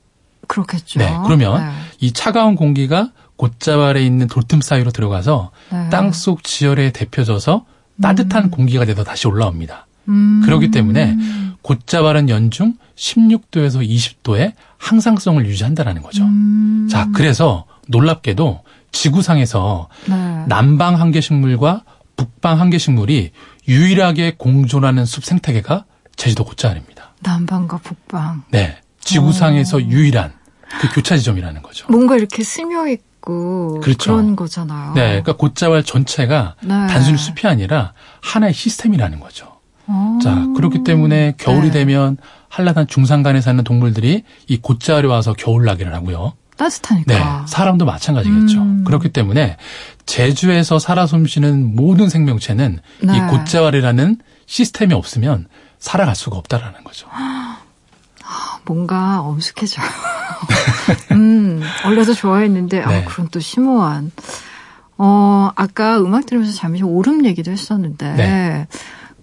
[0.47, 1.01] 그렇겠죠.
[1.01, 1.13] 네.
[1.25, 1.73] 그러면 네.
[2.01, 5.89] 이 차가운 공기가 곶자왈에 있는 돌틈 사이로 들어가서 네.
[5.91, 7.65] 땅속 지열에 데펴져서
[8.01, 8.51] 따뜻한 음.
[8.51, 9.87] 공기가 돼서 다시 올라옵니다.
[10.09, 10.43] 음.
[10.45, 11.17] 그렇기 때문에
[11.63, 16.25] 곶자왈은 연중 16도에서 20도의 항상성을 유지한다라는 거죠.
[16.25, 16.89] 음.
[16.91, 20.45] 자, 그래서 놀랍게도 지구상에서 네.
[20.47, 21.83] 남방 한계식물과
[22.17, 23.31] 북방 한계식물이
[23.67, 25.85] 유일하게 공존하는 숲 생태계가
[26.17, 26.96] 제주도 곶자왈입니다.
[27.27, 28.45] 남방과 북방.
[28.51, 28.77] 네.
[29.01, 29.81] 지구상에서 오.
[29.81, 30.33] 유일한
[30.81, 31.87] 그 교차 지점이라는 거죠.
[31.91, 34.13] 뭔가 이렇게 스며 있고 그렇죠.
[34.13, 34.95] 그런 거잖아요.
[34.95, 35.21] 네.
[35.23, 36.69] 그러니까 곶자왈 전체가 네.
[36.69, 39.57] 단순히 숲이 아니라 하나의 시스템이라는 거죠.
[39.89, 40.19] 오.
[40.23, 41.81] 자, 그렇기 때문에 겨울이 네.
[41.81, 42.17] 되면
[42.49, 46.33] 한라산 중산간에 사는 동물들이 이 곶자왈에 와서 겨울나기를 하고요.
[46.57, 47.13] 따뜻하니까.
[47.13, 48.59] 네, 사람도 마찬가지겠죠.
[48.59, 48.85] 음.
[48.85, 49.59] 그렇기 때문에
[50.07, 53.17] 제주에서 살아 숨쉬는 모든 생명체는 네.
[53.17, 57.09] 이 곶자왈이라는 시스템이 없으면 살아갈 수가 없다라는 거죠.
[57.11, 57.59] 아,
[58.65, 59.87] 뭔가 엄숙해져요.
[61.13, 63.03] 음, 원래도 좋아했는데, 아, 네.
[63.03, 64.11] 아, 그런 또 심오한.
[64.99, 68.67] 어, 아까 음악 들으면서 잠시 오름 얘기도 했었는데, 네.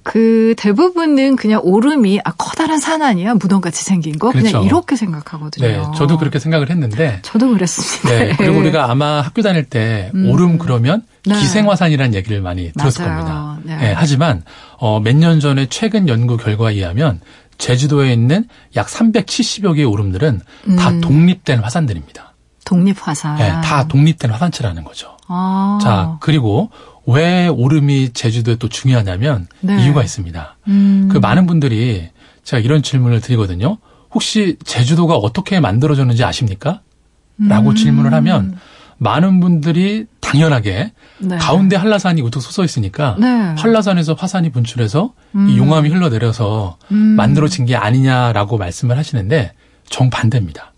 [0.04, 4.46] 그 대부분은 그냥 오름이 아 커다란 산 아니야 무덤같이 생긴 거 그렇죠.
[4.48, 5.66] 그냥 이렇게 생각하거든요.
[5.68, 8.10] 네, 저도 그렇게 생각을 했는데 저도 그랬습니다.
[8.10, 10.30] 네, 그리고 우리가 아마 학교 다닐 때 음.
[10.30, 11.36] 오름 그러면 네.
[11.36, 13.18] 기생화산이라는 얘기를 많이 들었을 맞아요.
[13.24, 13.58] 겁니다.
[13.64, 13.78] 네.
[13.78, 14.44] 네, 하지만
[14.78, 17.22] 어, 몇 년 전에 최근 연구 결과에 의하면
[17.58, 20.76] 제주도에 있는 약 370여 개의 오름들은 음.
[20.76, 22.34] 다 독립된 화산들입니다.
[22.66, 23.38] 독립화산.
[23.38, 25.16] 네, 다 독립된 화산체라는 거죠.
[25.28, 25.80] 아.
[25.82, 26.70] 자, 그리고
[27.06, 29.84] 왜 오름이 제주도에 또 중요하냐면 네.
[29.84, 30.58] 이유가 있습니다.
[30.68, 31.10] 음.
[31.12, 32.10] 그 많은 분들이
[32.44, 33.78] 제가 이런 질문을 드리거든요.
[34.12, 36.82] 혹시 제주도가 어떻게 만들어졌는지 아십니까?
[37.38, 37.76] 라고 음.
[37.76, 38.58] 질문을 하면
[38.98, 41.38] 많은 분들이 당연하게 네.
[41.38, 43.28] 가운데 한라산이 우뚝 솟아 있으니까 네.
[43.28, 45.50] 한라산에서 화산이 분출해서 음.
[45.50, 46.98] 이 용암이 흘러내려서 음.
[46.98, 49.54] 만들어진 게 아니냐라고 말씀을 하시는데
[49.90, 50.74] 정반대입니다.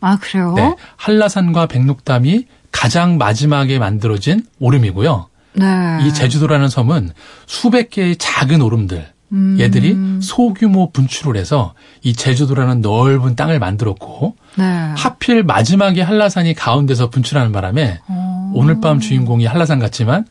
[0.00, 0.54] 아, 그래요?
[0.54, 0.74] 네.
[0.96, 5.29] 한라산과 백록담이 가장 마지막에 만들어진 오름이고요.
[5.54, 5.98] 네.
[6.02, 7.10] 이 제주도라는 섬은
[7.46, 9.56] 수백 개의 작은 오름들, 음.
[9.60, 14.64] 얘들이 소규모 분출을 해서 이 제주도라는 넓은 땅을 만들었고 네.
[14.96, 18.12] 하필 마지막에 한라산이 가운데서 분출하는 바람에 오.
[18.12, 18.52] 어.
[18.54, 20.26] 오늘 밤 주인공이 한라산 같지만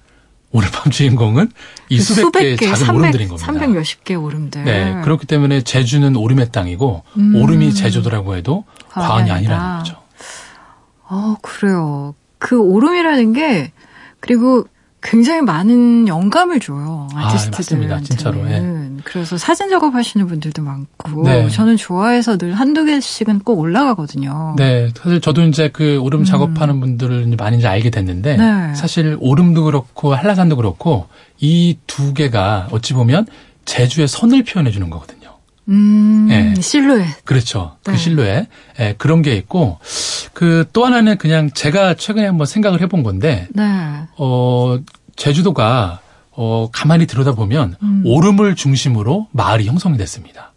[0.52, 1.52] 오늘 밤 주인공은
[1.90, 3.46] 이 그 수백, 수백 개, 작은 300, 오름들인 겁니다.
[3.46, 4.64] 300 몇십 개 오름들.
[4.64, 5.00] 네.
[5.04, 7.36] 그렇기 때문에 제주는 오름의 땅이고 음.
[7.36, 9.98] 오름이 제주도라고 해도 과언이 아니라는 거죠.
[11.08, 12.16] 어, 그래요.
[12.40, 13.72] 그 오름이라는 게
[14.20, 14.66] 그리고
[15.02, 17.94] 굉장히 많은 영감을 줘요 아티스트들한테는.
[17.94, 18.40] 아, 진짜로.
[18.50, 18.90] 예.
[19.06, 21.48] 그래서 사진 작업하시는 분들도 많고 네.
[21.50, 24.56] 저는 좋아해서 늘 한두 개씩은 꼭 올라가거든요.
[24.58, 26.26] 네, 사실 저도 이제 그 오름 음.
[26.26, 28.76] 작업하는 분들을 많이 이제 알게 됐는데 네.
[28.76, 31.08] 사실 오름도 그렇고 한라산도 그렇고
[31.40, 33.26] 이 두 개가 어찌 보면
[33.66, 35.19] 제주의 선을 표현해 주는 거거든요.
[35.70, 36.54] 음, 네.
[36.60, 37.24] 실루엣.
[37.26, 37.78] 그렇죠.
[37.84, 37.96] 그 네.
[37.96, 38.48] 그 실루엣.
[38.78, 39.78] 네, 그런 게 있고,
[40.34, 43.64] 그 또 하나는 그냥 제가 최근에 한번 생각을 해본 건데, 네.
[44.18, 44.80] 어,
[45.16, 46.00] 제주도가
[46.32, 48.04] 어, 가만히 들여다보면 음.
[48.06, 50.54] 오름을 중심으로 마을이 형성이 됐습니다.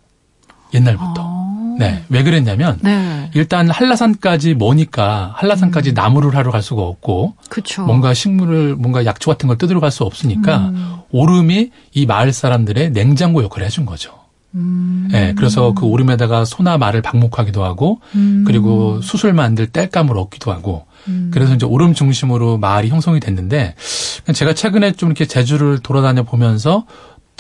[0.73, 1.15] 옛날부터.
[1.19, 1.77] 아.
[1.79, 2.05] 네.
[2.11, 3.31] 왜 그랬냐면 네.
[3.35, 5.95] 일단 한라산까지 머니까 한라산까지 음.
[5.95, 7.83] 나무를 하러 갈 수가 없고 그쵸.
[7.85, 10.97] 뭔가 식물을 뭔가 약초 같은 걸 뜯으러 갈 수 없으니까 음.
[11.11, 14.13] 오름이 이 마을 사람들의 냉장고 역할을 해준 거죠.
[14.55, 15.09] 음.
[15.11, 18.45] 네, 그래서 그 오름에다가 소나 말을 방목하기도 하고 음.
[18.47, 21.31] 그리고 수술 만들 땔감을 얻기도 하고 음.
[21.33, 23.75] 그래서 이제 오름 중심으로 마을이 형성이 됐는데
[24.35, 26.85] 제가 최근에 좀 이렇게 제주를 돌아다녀 보면서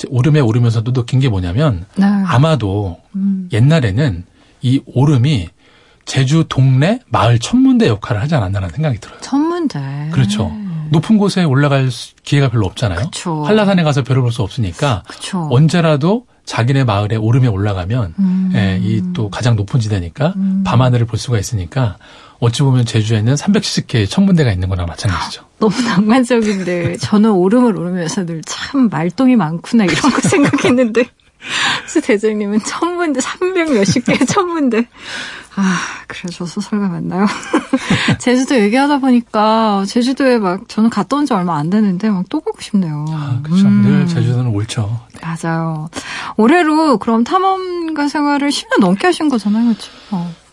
[0.08, 2.06] 오름에 오르면서도 느낀 게 뭐냐면 네.
[2.06, 3.48] 아마도 음.
[3.52, 4.24] 옛날에는
[4.62, 5.48] 이 오름이
[6.04, 9.20] 제주 동네 마을 천문대 역할을 하지 않았나라는 생각이 들어요.
[9.20, 10.10] 천문대.
[10.12, 10.50] 그렇죠.
[10.90, 11.88] 높은 곳에 올라갈
[12.24, 12.98] 기회가 별로 없잖아요.
[13.04, 13.44] 그쵸.
[13.44, 15.48] 한라산에 가서 별을 볼 수 없으니까 그쵸.
[15.52, 18.50] 언제라도 자기네 마을에 오름에 올라가면 음.
[18.54, 20.62] 예, 이 또 가장 높은 지대니까 음.
[20.64, 21.96] 밤하늘을 볼 수가 있으니까
[22.40, 25.44] 어찌 보면 제주에는 370개의 천문대가 있는 거나 마찬가지죠.
[25.58, 31.04] 너무 낭만적인데 저는 오름을 오르면서 늘 참 말똥이 많구나 이런 거 생각했는데
[31.86, 34.86] 수 대장님은 천문대 300 몇십 개의 천문대.
[35.54, 37.26] 아, 그래, 저 소설가 맞나요?
[38.18, 42.58] 제주도 얘기하다 보니까, 제주도에 막, 저는 갔다 온 지 얼마 안 됐는데, 막 또 가고
[42.62, 43.04] 싶네요.
[43.10, 43.66] 아, 그렇죠.
[43.66, 43.82] 음.
[43.82, 44.98] 늘 제주도는 옳죠.
[45.22, 45.48] 네.
[45.48, 45.88] 맞아요.
[46.36, 49.90] 올해로 그럼 탐험가 생활을 10년 넘게 하신 거잖아요, 그렇죠?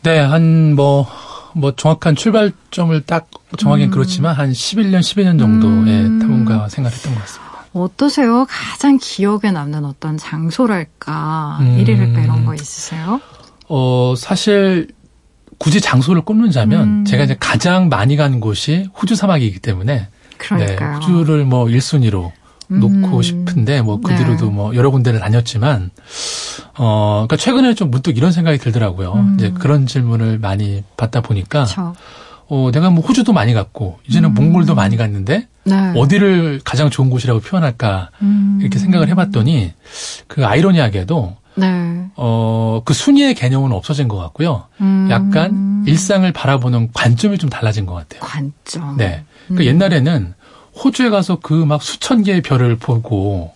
[0.04, 1.08] 네, 한 뭐,
[1.54, 3.28] 뭐 정확한 출발점을 딱
[3.58, 3.92] 정하기는 음.
[3.92, 6.20] 그렇지만 한 11년, 12년 정도의 음.
[6.20, 7.50] 탐험가 생활했던 것 같습니다.
[7.74, 8.46] 어떠세요?
[8.50, 11.80] 가장 기억에 남는 어떤 장소랄까, 음.
[11.80, 13.22] 일이랄까 이런 거 있으세요?
[13.68, 14.88] 어, 사실
[15.60, 17.06] 굳이 장소를 꼽는자면 음.
[17.06, 20.90] 제가 이제 가장 많이 간 곳이 호주 사막이기 때문에 그러니까요.
[20.90, 22.32] 네, 호주를 뭐 1순위로
[22.70, 23.22] 놓고 음.
[23.22, 24.52] 싶은데 뭐 그 뒤로도 네.
[24.52, 25.90] 뭐 여러 군데를 다녔지만
[26.78, 29.14] 어 그러니까 최근에 좀 문득 이런 생각이 들더라고요.
[29.14, 29.36] 음.
[29.38, 31.94] 이제 그런 질문을 많이 받다 보니까 그쵸.
[32.48, 34.34] 어 내가 뭐 호주도 많이 갔고 이제는 음.
[34.36, 35.94] 몽골도 많이 갔는데 네.
[35.96, 38.60] 어디를 가장 좋은 곳이라고 표현할까 음.
[38.62, 39.74] 이렇게 생각을 해봤더니
[40.28, 42.06] 그 아이러니하게도 네.
[42.16, 44.66] 어, 그 순위의 개념은 없어진 것 같고요.
[44.80, 45.08] 음.
[45.12, 48.22] 약간 일상을 바라보는 관점이 좀 달라진 것 같아요.
[48.22, 48.98] 관점.
[48.98, 49.24] 네.
[49.50, 50.34] 그 옛날에는
[50.76, 53.54] 호주에 가서 그 막 수천 개의 별을 보고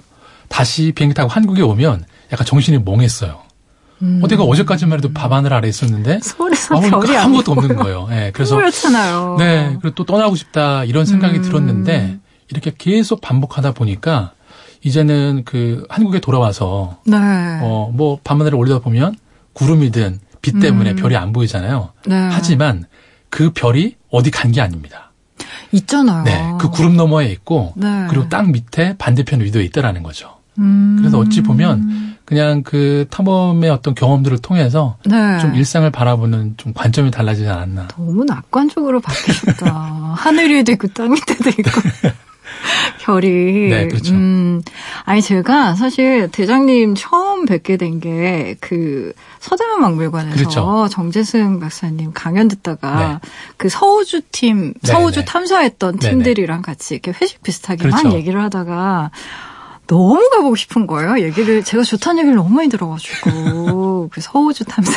[0.50, 3.40] 다시 비행기 타고 한국에 오면 약간 정신이 멍했어요.
[4.02, 4.20] 음.
[4.24, 8.08] 어디가 어제까지만 해도 밤하늘 아래 있었는데 서울에서 별이 아무것도 없는 거예요.
[8.10, 9.36] 네, 그래서 그렇잖아요.
[9.40, 11.42] 네, 그리고 또 떠나고 싶다 이런 생각이 음.
[11.42, 12.18] 들었는데
[12.50, 14.34] 이렇게 계속 반복하다 보니까
[14.84, 17.18] 이제는 그 한국에 돌아와서 네.
[17.62, 19.16] 어뭐 밤하늘을 올리다 보면
[19.54, 20.96] 구름이든 빛 때문에 음.
[20.98, 21.90] 별이 안 보이잖아요.
[22.06, 22.16] 네.
[22.32, 22.86] 하지만
[23.30, 25.13] 그 별이 어디 간 게 아닙니다.
[25.74, 26.24] 있잖아요.
[26.24, 28.08] 네, 그 구름 너머에 있고 네.
[28.10, 30.38] 그리고 땅 밑에 반대편 위도에 있다라는 거죠.
[30.60, 30.98] 음.
[31.00, 35.40] 그래서 어찌 보면 그냥 그 탐험의 어떤 경험들을 통해서 네.
[35.40, 37.90] 좀 일상을 바라보는 좀 관점이 달라지지 않았나.
[37.90, 40.14] 너무 낙관적으로 바뀌셨다.
[40.16, 41.82] 하늘 위에도 있고 땅 밑에도 있고.
[43.02, 43.70] 별이.
[43.70, 44.14] 네, 그렇죠.
[44.14, 44.62] 음,
[45.04, 50.88] 아니, 제가 사실 대장님 처음 뵙게 된 게 그 서대문 박물관에서 그렇죠.
[50.90, 53.30] 정재승 박사님 강연 듣다가 네.
[53.58, 55.26] 그 서우주 팀, 네, 서우주 네.
[55.26, 56.10] 탐사했던 네, 네.
[56.10, 58.08] 팀들이랑 같이 이렇게 회식 비슷하게 그렇죠.
[58.08, 59.12] 막 얘기를 하다가
[59.88, 61.20] 너무 가보고 싶은 거예요.
[61.20, 64.10] 얘기를, 제가 좋다는 얘기를 너무 많이 들어가지고.
[64.14, 64.94] 그 서우주 탐사.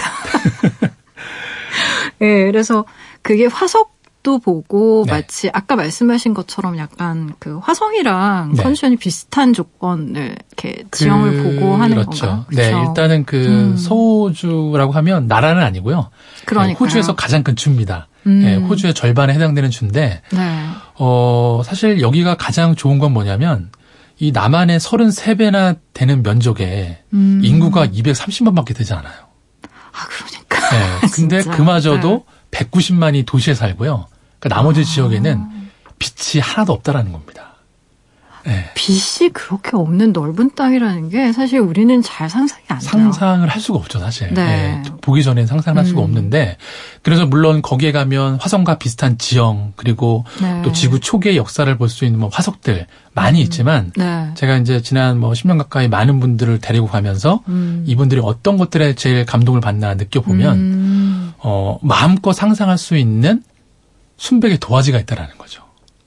[2.20, 2.84] 예, 네, 그래서
[3.22, 3.95] 그게 화석
[4.26, 5.12] 도 보고 네.
[5.12, 8.62] 마치 아까 말씀하신 것처럼 약간 그 화성이랑 네.
[8.64, 12.26] 컨디션이 비슷한 조건을 이렇게 지형을 그, 보고 하는 그렇죠.
[12.26, 12.44] 건가요?
[12.50, 12.76] 네, 그렇죠?
[12.76, 13.76] 네, 일단은 그 음.
[13.76, 16.10] 서호주라고 하면 나라는 아니고요.
[16.44, 18.08] 그러니까 호주에서 가장 큰 주입니다.
[18.26, 18.40] 음.
[18.40, 20.64] 네, 호주의 절반에 해당되는 주인데 네.
[20.96, 23.70] 어 사실 여기가 가장 좋은 건 뭐냐면
[24.18, 27.42] 이 남한의 33배나 되는 면적에 음.
[27.44, 29.14] 인구가 230만밖에 되지 않아요.
[29.92, 30.70] 아, 그러니까.
[30.70, 31.08] 네.
[31.12, 32.58] 근데 그마저도 네.
[32.58, 34.08] 190만이 도시에 살고요.
[34.46, 34.84] 그 나머지 아.
[34.84, 35.44] 지역에는
[35.98, 37.42] 빛이 하나도 없다라는 겁니다.
[38.44, 38.70] 네.
[38.76, 42.88] 빛이 그렇게 없는 넓은 땅이라는 게 사실 우리는 잘 상상이 안 돼요.
[42.88, 44.32] 상상을 할 수가 없죠, 사실.
[44.32, 44.82] 네.
[44.84, 44.92] 네.
[45.00, 46.04] 보기 전엔 상상을 할 수가 음.
[46.04, 46.56] 없는데
[47.02, 50.62] 그래서 물론 거기에 가면 화성과 비슷한 지형 그리고 네.
[50.62, 53.42] 또 지구 초기의 역사를 볼 수 있는 뭐 화석들 많이 음.
[53.42, 54.30] 있지만 네.
[54.36, 57.82] 제가 이제 지난 뭐 10년 가까이 많은 분들을 데리고 가면서 음.
[57.88, 61.32] 이분들이 어떤 것들에 제일 감동을 받나 느껴보면 음.
[61.38, 63.42] 어 마음껏 상상할 수 있는
[64.16, 65.62] 순백의 도화지가 있다라는 거죠.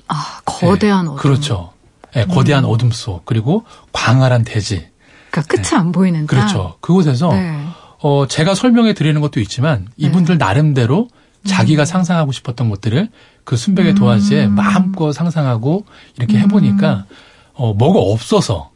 [0.07, 1.21] 아, 거대한 네, 어둠.
[1.21, 1.73] 그렇죠.
[2.13, 2.69] 네, 거대한 음.
[2.69, 4.87] 어둠 속 그리고 광활한 대지.
[5.31, 5.75] 그러니까 끝이 네.
[5.75, 6.27] 안 보이는 땅.
[6.27, 6.77] 그렇죠.
[6.81, 7.65] 그곳에서 네.
[7.99, 10.45] 어 제가 설명해 드리는 것도 있지만 이분들 네.
[10.45, 11.07] 나름대로
[11.45, 11.85] 자기가 음.
[11.85, 13.09] 상상하고 싶었던 것들을
[13.43, 14.55] 그 순백의 도화지에 음.
[14.55, 15.85] 마음껏 상상하고
[16.17, 17.05] 이렇게 해보니까
[17.53, 18.71] 어 뭐가 없어서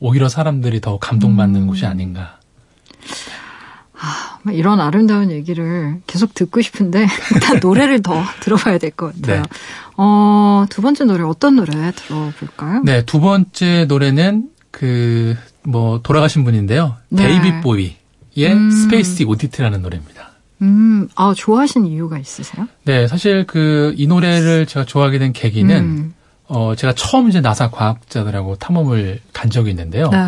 [0.00, 1.66] 오히려 사람들이 더 감동받는 음.
[1.68, 2.40] 곳이 아닌가.
[4.44, 9.42] 아, 이런 아름다운 얘기를 계속 듣고 싶은데 일단 노래를 더 들어봐야 될 것 같아요.
[9.42, 9.48] 네.
[9.96, 12.82] 어, 두 번째 노래 어떤 노래 들어볼까요?
[12.84, 16.96] 네, 두 번째 노래는 그 뭐 돌아가신 분인데요.
[17.08, 17.28] 네.
[17.28, 17.94] 데이빗 보위의
[18.52, 18.68] 음.
[18.72, 20.30] Space Oddity라는 노래입니다.
[20.62, 22.66] 음, 아, 좋아하신 이유가 있으세요?
[22.84, 26.14] 네, 사실 그 이 노래를 제가 좋아하게 된 계기는 음.
[26.54, 30.10] 어, 제가 처음 이제 나사 과학자들하고 탐험을 간 적이 있는데요.
[30.10, 30.18] 네.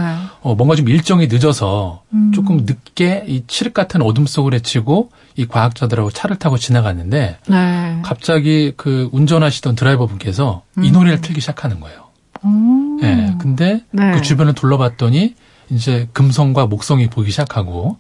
[0.40, 2.32] 어, 뭔가 좀 일정이 늦어서 음.
[2.32, 7.98] 조금 늦게 이 칠흑 같은 어둠 속을 헤치고 이 과학자들하고 차를 타고 지나갔는데 네.
[8.02, 10.84] 갑자기 그 운전하시던 드라이버 분께서 음.
[10.84, 12.04] 이 노래를 틀기 시작하는 거예요.
[12.42, 12.98] 오.
[13.02, 13.34] 네.
[13.38, 14.12] 근데 네.
[14.12, 15.34] 그 주변을 둘러봤더니
[15.74, 17.98] 이제 금성과 목성이 보이기 시작하고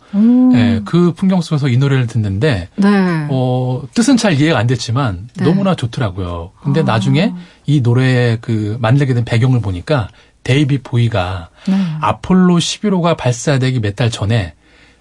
[0.54, 3.26] 예, 그 풍경 속에서 이 노래를 듣는데 네.
[3.30, 5.44] 어, 뜻은 잘 이해가 안 됐지만 네.
[5.44, 6.52] 너무나 좋더라고요.
[6.62, 6.84] 근데 아.
[6.84, 7.32] 나중에
[7.66, 10.08] 이 노래의 그 만들게 된 배경을 보니까
[10.44, 11.74] 데이빗 보위가 네.
[12.00, 14.54] 아폴로 11호가 발사되기 몇 달 전에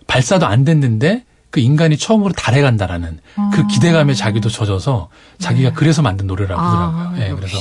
[0.07, 3.49] 발사도 안 됐는데 그 인간이 처음으로 달에 간다라는 그 아.
[3.53, 5.75] 그 기대감에 자기도 젖어서 자기가 네.
[5.75, 7.07] 그래서 만든 노래라고 하더라고요.
[7.23, 7.57] 아, 예, 그래서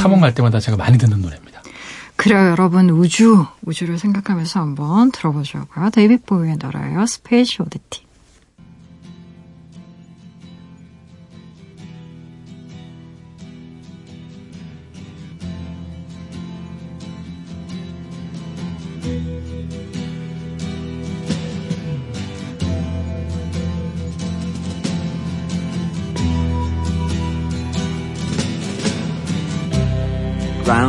[0.00, 1.59] 탐험 갈 때마다 제가 많이 듣는 노래입니다.
[2.20, 2.90] 그래요, 여러분.
[2.90, 5.88] 우주, 우주를 생각하면서 한번 들어보자고요.
[5.88, 7.06] 데이빗 보위의 노래예요.
[7.06, 8.09] Space Oddity.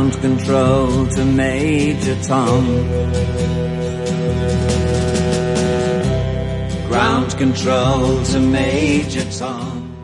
[0.02, 2.66] Ground control to Major Tom.
[6.88, 9.94] Ground control to Major Tom.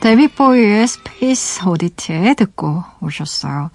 [0.00, 3.70] 데이빗 보위의 Space Oddity 듣고 오셨어요.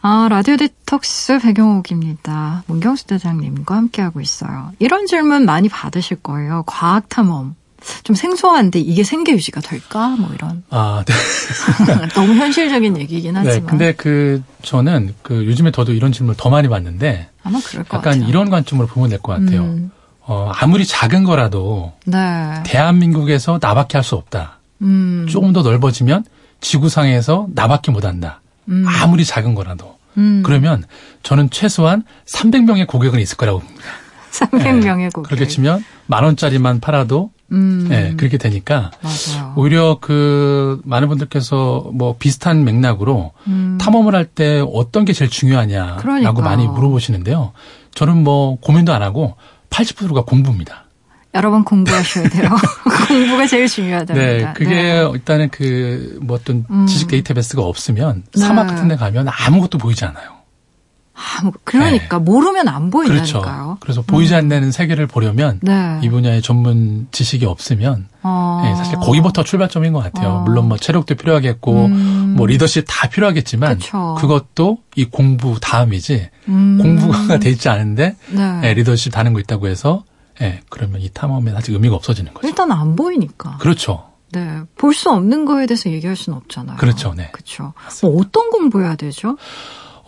[0.00, 2.62] 아, 라디오 디톡스 배경옥입니다.
[2.68, 4.70] 문경수 대장님과 함께하고 있어요.
[4.78, 6.62] 이런 질문 많이 받으실 거예요.
[6.66, 7.56] 과학 탐험.
[8.04, 10.08] 좀 생소한데 이게 생계 유지가 될까?
[10.08, 10.62] 뭐 이런.
[10.70, 11.14] 아, 네.
[12.14, 13.60] 너무 현실적인 얘기긴 네, 하지만.
[13.60, 17.98] 네, 근데 그 저는 그 요즘에 저도 이런 질문을 더 많이 받는데 아마 그럴 것
[17.98, 18.28] 약간 같아요.
[18.28, 19.62] 이런 관점으로 보면 될 것 같아요.
[19.62, 19.90] 음.
[20.28, 22.16] 어, 아무리 작은 거라도 네.
[22.64, 24.58] 대한민국에서 나밖에 할 수 없다.
[24.82, 25.26] 음.
[25.28, 26.24] 조금 더 넓어지면
[26.60, 28.40] 지구상에서 나밖에 못 한다.
[28.68, 28.84] 음.
[28.88, 29.96] 아무리 작은 거라도.
[30.18, 30.42] 음.
[30.44, 30.82] 그러면
[31.22, 33.84] 저는 최소한 300명의 고객은 있을 거라고 봅니다.
[34.32, 35.08] 300명의 네.
[35.12, 35.28] 고객.
[35.28, 37.86] 그렇게 치면 만 원짜리만 팔아도 음.
[37.88, 39.52] 네, 그렇게 되니까 맞아요.
[39.56, 43.78] 오히려 그 많은 분들께서 뭐 비슷한 맥락으로 음.
[43.80, 46.32] 탐험을 할 때 어떤 게 제일 중요하냐라고 그러니까.
[46.42, 47.52] 많이 물어보시는데요.
[47.94, 49.36] 저는 뭐 고민도 안 하고
[49.70, 50.84] 80%가 공부입니다.
[51.34, 52.48] 여러 번 공부하셔야 돼요.
[53.08, 54.14] 공부가 제일 중요하다.
[54.14, 55.10] 네, 그게 네.
[55.12, 56.86] 일단은 그 뭐 어떤 음.
[56.86, 58.40] 지식 데이터베이스가 없으면 네.
[58.40, 60.35] 사막 같은 데 가면 아무것도 보이지 않아요.
[61.18, 62.24] 아, 그러니까 네.
[62.24, 63.42] 모르면 안 보인다니까요.
[63.42, 63.76] 그렇죠.
[63.80, 64.38] 그래서 보이지 음.
[64.38, 65.98] 않는 세계를 보려면 네.
[66.02, 68.60] 이 분야의 전문 지식이 없으면 어.
[68.64, 70.28] 네, 사실 거기부터 출발점인 것 같아요.
[70.28, 70.40] 어.
[70.42, 72.34] 물론 뭐 체력도 필요하겠고 음.
[72.36, 74.14] 뭐 리더십 다 필요하겠지만 그쵸.
[74.18, 76.78] 그것도 이 공부 다음이지 음.
[76.82, 78.60] 공부가 돼 있지 않은데 네.
[78.60, 80.04] 네, 리더십 다는 거 있다고 해서
[80.42, 82.46] 예, 그러면 이 탐험에 아직 의미가 없어지는 거죠.
[82.46, 83.56] 일단 안 보이니까.
[83.56, 84.04] 그렇죠.
[84.32, 84.60] 네.
[84.76, 86.76] 볼 수 없는 거에 대해서 얘기할 수는 없잖아요.
[86.76, 87.14] 그렇죠.
[87.16, 87.30] 네.
[87.32, 87.72] 그렇죠.
[88.02, 89.38] 뭐 어떤 공부해야 되죠?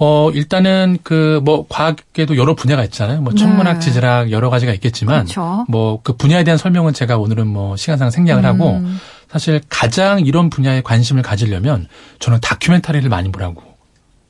[0.01, 3.21] 어, 일단은 그 뭐 과학계도 여러 분야가 있잖아요.
[3.21, 3.81] 뭐 천문학, 네.
[3.81, 5.65] 지질학 여러 가지가 있겠지만 그렇죠.
[5.69, 8.47] 뭐그 분야에 대한 설명은 제가 오늘은 뭐 시간상 생략을 음.
[8.47, 8.83] 하고
[9.31, 11.87] 사실 가장 이런 분야에 관심을 가지려면
[12.19, 13.63] 저는 다큐멘터리를 많이 보라고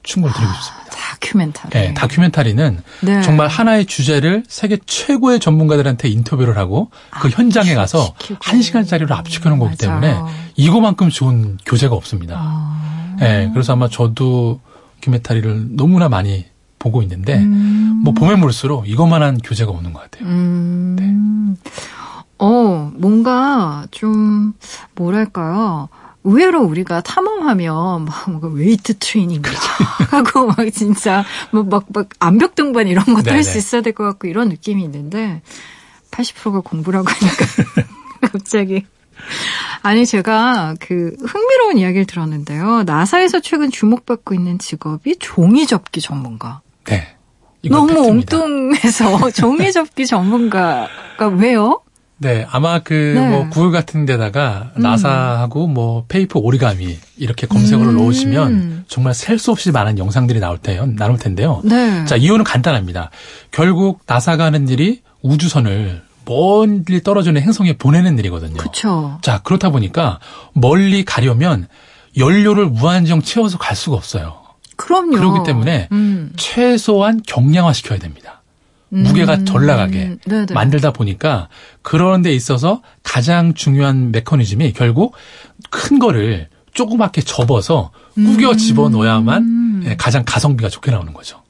[0.02, 0.88] 충고를 드리고 싶습니다.
[0.90, 1.70] 다큐멘터리.
[1.72, 3.22] 네, 다큐멘터리는 네.
[3.22, 6.90] 정말 하나의 주제를 세계 최고의 전문가들한테 인터뷰를 하고
[7.20, 10.16] 그 현장에 가서 한 시간짜리로 압축하는 거기 때문에
[10.56, 12.36] 이거만큼 좋은 교재가 없습니다.
[12.38, 13.16] 아.
[13.20, 14.60] 네, 그래서 아마 저도
[15.00, 16.46] 다큐멘터리를 너무나 많이
[16.78, 18.00] 보고 있는데 음.
[18.04, 20.28] 뭐 보면 볼수록 이것만한 교재가 없는 것 같아요.
[20.28, 20.96] 음.
[20.98, 21.70] 네.
[22.38, 24.52] 어, 뭔가 좀
[24.94, 25.88] 뭐랄까요?
[26.24, 29.42] 의외로 우리가 탐험하면 막 뭔가 웨이트 트레이닝
[30.10, 34.28] 하고 막 진짜 뭐막막 막 암벽 등반 이런 것도 할 수 있어야 될 것 같고
[34.28, 35.42] 이런 느낌이 있는데
[36.10, 37.44] 80%가 공부라고 하니까
[38.32, 38.84] 갑자기
[39.82, 42.82] 아니 제가 그 흥미로운 이야기를 들었는데요.
[42.84, 46.60] 나사에서 최근 주목받고 있는 직업이 종이 접기 전문가.
[46.84, 47.06] 네.
[47.68, 48.36] 너무 팩트입니다.
[48.36, 51.80] 엉뚱해서 종이 접기 전문가가 왜요?
[52.20, 53.48] 네, 아마 그뭐 네.
[53.50, 54.82] 구글 같은 데다가 음.
[54.82, 57.96] 나사하고 뭐 paper origami 이렇게 검색어를 음.
[57.98, 61.62] 넣으시면 정말 셀 수 없이 많은 영상들이 나올 때요, 나올 텐데요.
[61.64, 62.04] 네.
[62.06, 63.10] 자, 이유는 간단합니다.
[63.52, 68.58] 결국 나사가 하는 일이 우주선을 멀리 떨어지는 행성에 보내는 일이거든요.
[68.58, 69.18] 그렇죠.
[69.22, 70.20] 자, 그렇다 보니까
[70.52, 71.66] 멀리 가려면
[72.18, 74.36] 연료를 무한정 채워서 갈 수가 없어요.
[74.76, 75.12] 그럼요.
[75.12, 76.32] 그렇기 때문에 음.
[76.36, 78.42] 최소한 경량화 시켜야 됩니다.
[78.90, 79.44] 무게가 음.
[79.44, 81.48] 덜 나가게 네 만들다 보니까
[81.82, 85.14] 그런 데 있어서 가장 중요한 메커니즘이 결국
[85.70, 88.56] 큰 거를 조그맣게 접어서 꾸겨 음.
[88.56, 91.42] 집어 넣어야만 예, 가장 가성비가 좋게 나오는 거죠.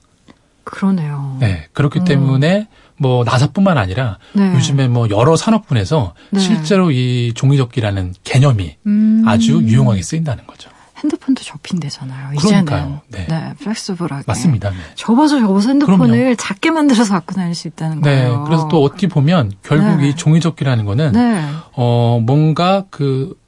[0.64, 1.36] 그러네요.
[1.40, 1.66] 네.
[1.72, 2.04] 그렇기 음.
[2.04, 2.68] 때문에
[2.98, 4.54] 뭐 나사뿐만 아니라 네.
[4.54, 6.40] 요즘에 뭐 여러 산업군에서 네.
[6.40, 9.24] 실제로 이 종이접기라는 개념이 음.
[9.26, 10.70] 아주 유용하게 쓰인다는 거죠.
[10.98, 12.36] 핸드폰도 접힌대잖아요.
[12.36, 13.00] 그러니까요.
[13.08, 14.24] 이제는 네, 네 플렉스블하게.
[14.26, 14.70] 맞습니다.
[14.70, 14.76] 네.
[14.96, 16.34] 접어서 접어서 핸드폰을 그럼요.
[16.34, 18.44] 작게 만들어서 갖고 다닐 수 있다는 네, 거예요.
[18.44, 20.08] 그래서 또 어떻게 보면 결국 네.
[20.08, 21.44] 이 종이접기라는 거는 네.
[21.72, 23.38] 어 뭔가 그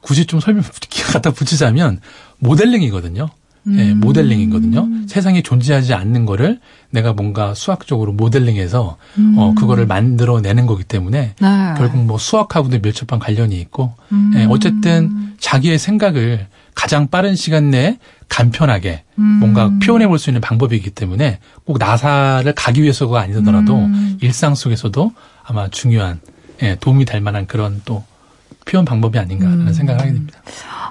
[0.00, 0.64] 굳이 좀 설명
[1.12, 2.00] 갖다 붙이자면
[2.38, 3.28] 모델링이거든요.
[3.66, 3.76] 음.
[3.76, 4.88] 네, 모델링이거든요.
[5.06, 6.58] 세상에 존재하지 않는 거를
[6.90, 9.34] 내가 뭔가 수학적으로 모델링해서 음.
[9.38, 11.74] 어 그거를 만들어내는 거기 때문에 네.
[11.76, 14.32] 결국 뭐 수학하고도 밀접한 관련이 있고 음.
[14.34, 17.98] 네, 어쨌든 자기의 생각을 가장 빠른 시간 내에
[18.28, 19.22] 간편하게 음.
[19.24, 24.18] 뭔가 표현해 볼 수 있는 방법이기 때문에 꼭 나사를 가기 위해서가 아니더라도 음.
[24.22, 25.12] 일상 속에서도
[25.44, 26.20] 아마 중요한
[26.62, 28.04] 예, 도움이 될 만한 그런 또
[28.64, 29.72] 표현 방법이 아닌가라는 음.
[29.72, 30.40] 생각을 하게 됩니다.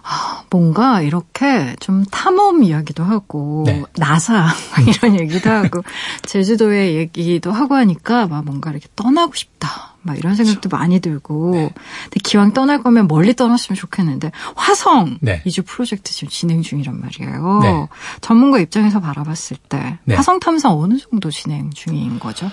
[0.04, 3.84] 아, 뭔가 이렇게 좀 탐험 이야기도 하고 네.
[3.98, 4.48] 나사
[4.88, 5.84] 이런 얘기도 하고
[6.24, 9.92] 제주도의 얘기도 하고 하니까 막 뭔가 이렇게 떠나고 싶다.
[10.04, 10.78] 막 이런 생각도 그렇죠.
[10.78, 11.74] 많이 들고 네.
[12.06, 15.44] 근데 기왕 떠날 거면 멀리 떠났으면 좋겠는데 화성 네.
[15.46, 17.60] 이주 프로젝트 지금 진행 중이란 말이에요.
[17.62, 17.88] 네.
[18.20, 20.16] 전문가 입장에서 바라봤을 때 네.
[20.16, 22.50] 화성 탐사 어느 정도 진행 중인 거죠?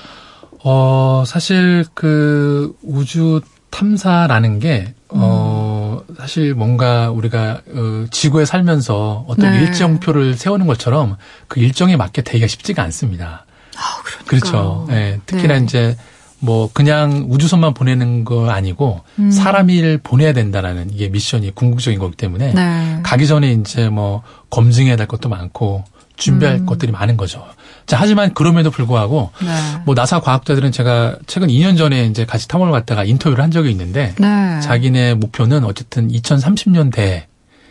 [0.62, 3.40] 어 사실 그 우주
[3.70, 9.60] 탐사라는 게 어, 사실 뭔가 우리가 어, 지구에 살면서 어떤 네.
[9.60, 11.16] 일정표를 세우는 것처럼
[11.48, 13.46] 그 일정에 맞게 되기가 쉽지가 않습니다.
[13.76, 14.86] 아, 그렇죠.
[14.88, 15.64] 네, 특히나 네.
[15.64, 15.96] 이제
[16.40, 19.30] 뭐 그냥 우주선만 보내는 거 아니고 음.
[19.30, 23.00] 사람을 보내야 된다라는 이게 미션이 궁극적인 거기 때문에 네.
[23.02, 25.84] 가기 전에 이제 뭐 검증해야 될 것도 많고
[26.18, 26.66] 준비할 음.
[26.66, 27.46] 것들이 많은 거죠.
[27.86, 29.82] 자, 하지만 그럼에도 불구하고 네.
[29.86, 34.14] 뭐 나사 과학자들은 제가 최근 2년 전에 이제 같이 탐험을 갔다가 인터뷰를 한 적이 있는데
[34.18, 34.60] 네.
[34.60, 37.22] 자기네 목표는 어쨌든 2030년대에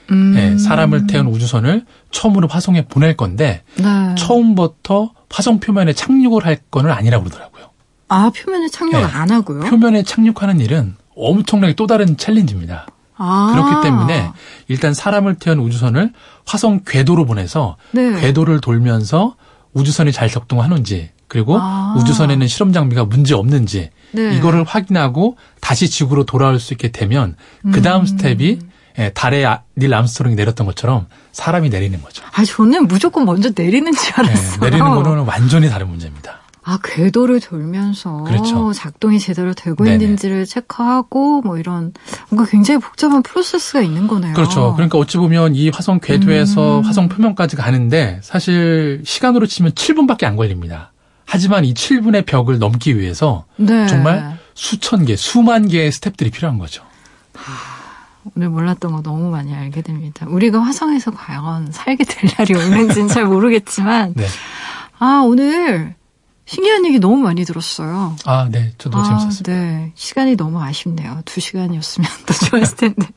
[0.09, 0.33] 음.
[0.33, 4.15] 네, 사람을 태운 우주선을 처음으로 화성에 보낼 건데 네.
[4.17, 7.67] 처음부터 화성 표면에 착륙을 할 거는 아니라고 그러더라고요.
[8.07, 9.03] 아, 표면에 착륙 네.
[9.03, 9.65] 안 하고요?
[9.65, 12.87] 표면에 착륙하는 일은 엄청나게 또 다른 challenge입니다.
[13.17, 13.51] 아.
[13.53, 14.31] 그렇기 때문에
[14.67, 16.13] 일단 사람을 태운 우주선을
[16.45, 18.19] 화성 궤도로 보내서 네.
[18.19, 19.35] 궤도를 돌면서
[19.73, 21.95] 우주선이 잘 작동하는지 그리고 아.
[21.97, 24.35] 우주선에는 실험 장비가 문제 없는지 네.
[24.35, 27.35] 이거를 확인하고 다시 지구로 돌아올 수 있게 되면
[27.73, 28.05] 그 다음 음.
[28.05, 28.59] step이
[28.99, 32.23] 예, 달에 아, 닐 암스트롱이 내렸던 것처럼 사람이 내리는 거죠.
[32.33, 34.59] 아, 저는 무조건 먼저 내리는 줄 알았어요.
[34.59, 36.39] 네, 내리는 거는 완전히 다른 문제입니다.
[36.69, 38.73] 아, 궤도를 돌면서 그렇죠.
[38.73, 40.03] 작동이 제대로 되고 네네.
[40.03, 41.93] 있는지를 체크하고 뭐 이런
[42.29, 44.33] 뭔가 굉장히 복잡한 프로세스가 있는 거네요.
[44.33, 44.73] 그렇죠.
[44.73, 46.83] 그러니까 어찌 보면 이 화성 궤도에서 음.
[46.83, 50.91] 화성 표면까지 가는데 사실 시간으로 치면 7분밖에 안 걸립니다.
[51.25, 53.87] 하지만 이 7분의 벽을 넘기 위해서 네.
[53.87, 56.83] 정말 수천 개, 수만 개의 스텝들이 필요한 거죠.
[57.33, 57.53] 하,
[58.35, 60.25] 오늘 몰랐던 거 너무 많이 알게 됩니다.
[60.27, 64.25] 우리가 화성에서 과연 살게 될 날이 오는지는 잘 모르겠지만 네.
[64.99, 65.95] 아, 오늘
[66.47, 68.15] 신기한 얘기 너무 많이 들었어요.
[68.25, 68.71] 아, 네.
[68.77, 69.51] 저도 아, 재밌었습니다.
[69.51, 69.91] 네.
[69.95, 71.21] 시간이 너무 아쉽네요.
[71.25, 73.07] 두 시간이었으면 더 좋았을 텐데.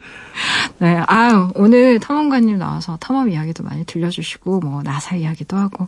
[0.79, 1.01] 네.
[1.07, 5.87] 아유, 오늘 탐험가님 나와서 탐험 이야기도 많이 들려주시고, 뭐, 나사 이야기도 하고,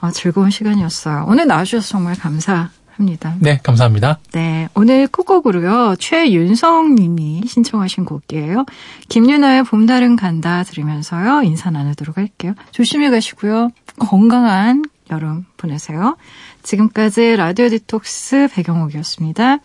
[0.00, 1.26] 아, 즐거운 시간이었어요.
[1.28, 3.36] 오늘 나와주셔서 정말 감사 합니다.
[3.38, 4.18] 네, 감사합니다.
[4.32, 4.68] 네.
[4.74, 8.66] 오늘 콧곡으로요, 최윤성 님이 신청하신 곡이에요.
[9.08, 12.54] 김윤아의 봄달은 간다 들으면서요, 인사 나누도록 할게요.
[12.72, 13.70] 조심히 가시고요.
[13.98, 14.82] 건강한
[15.12, 16.16] 여름 보내세요.
[16.62, 19.58] 지금까지 라디오 디톡스 배경옥이었습니다.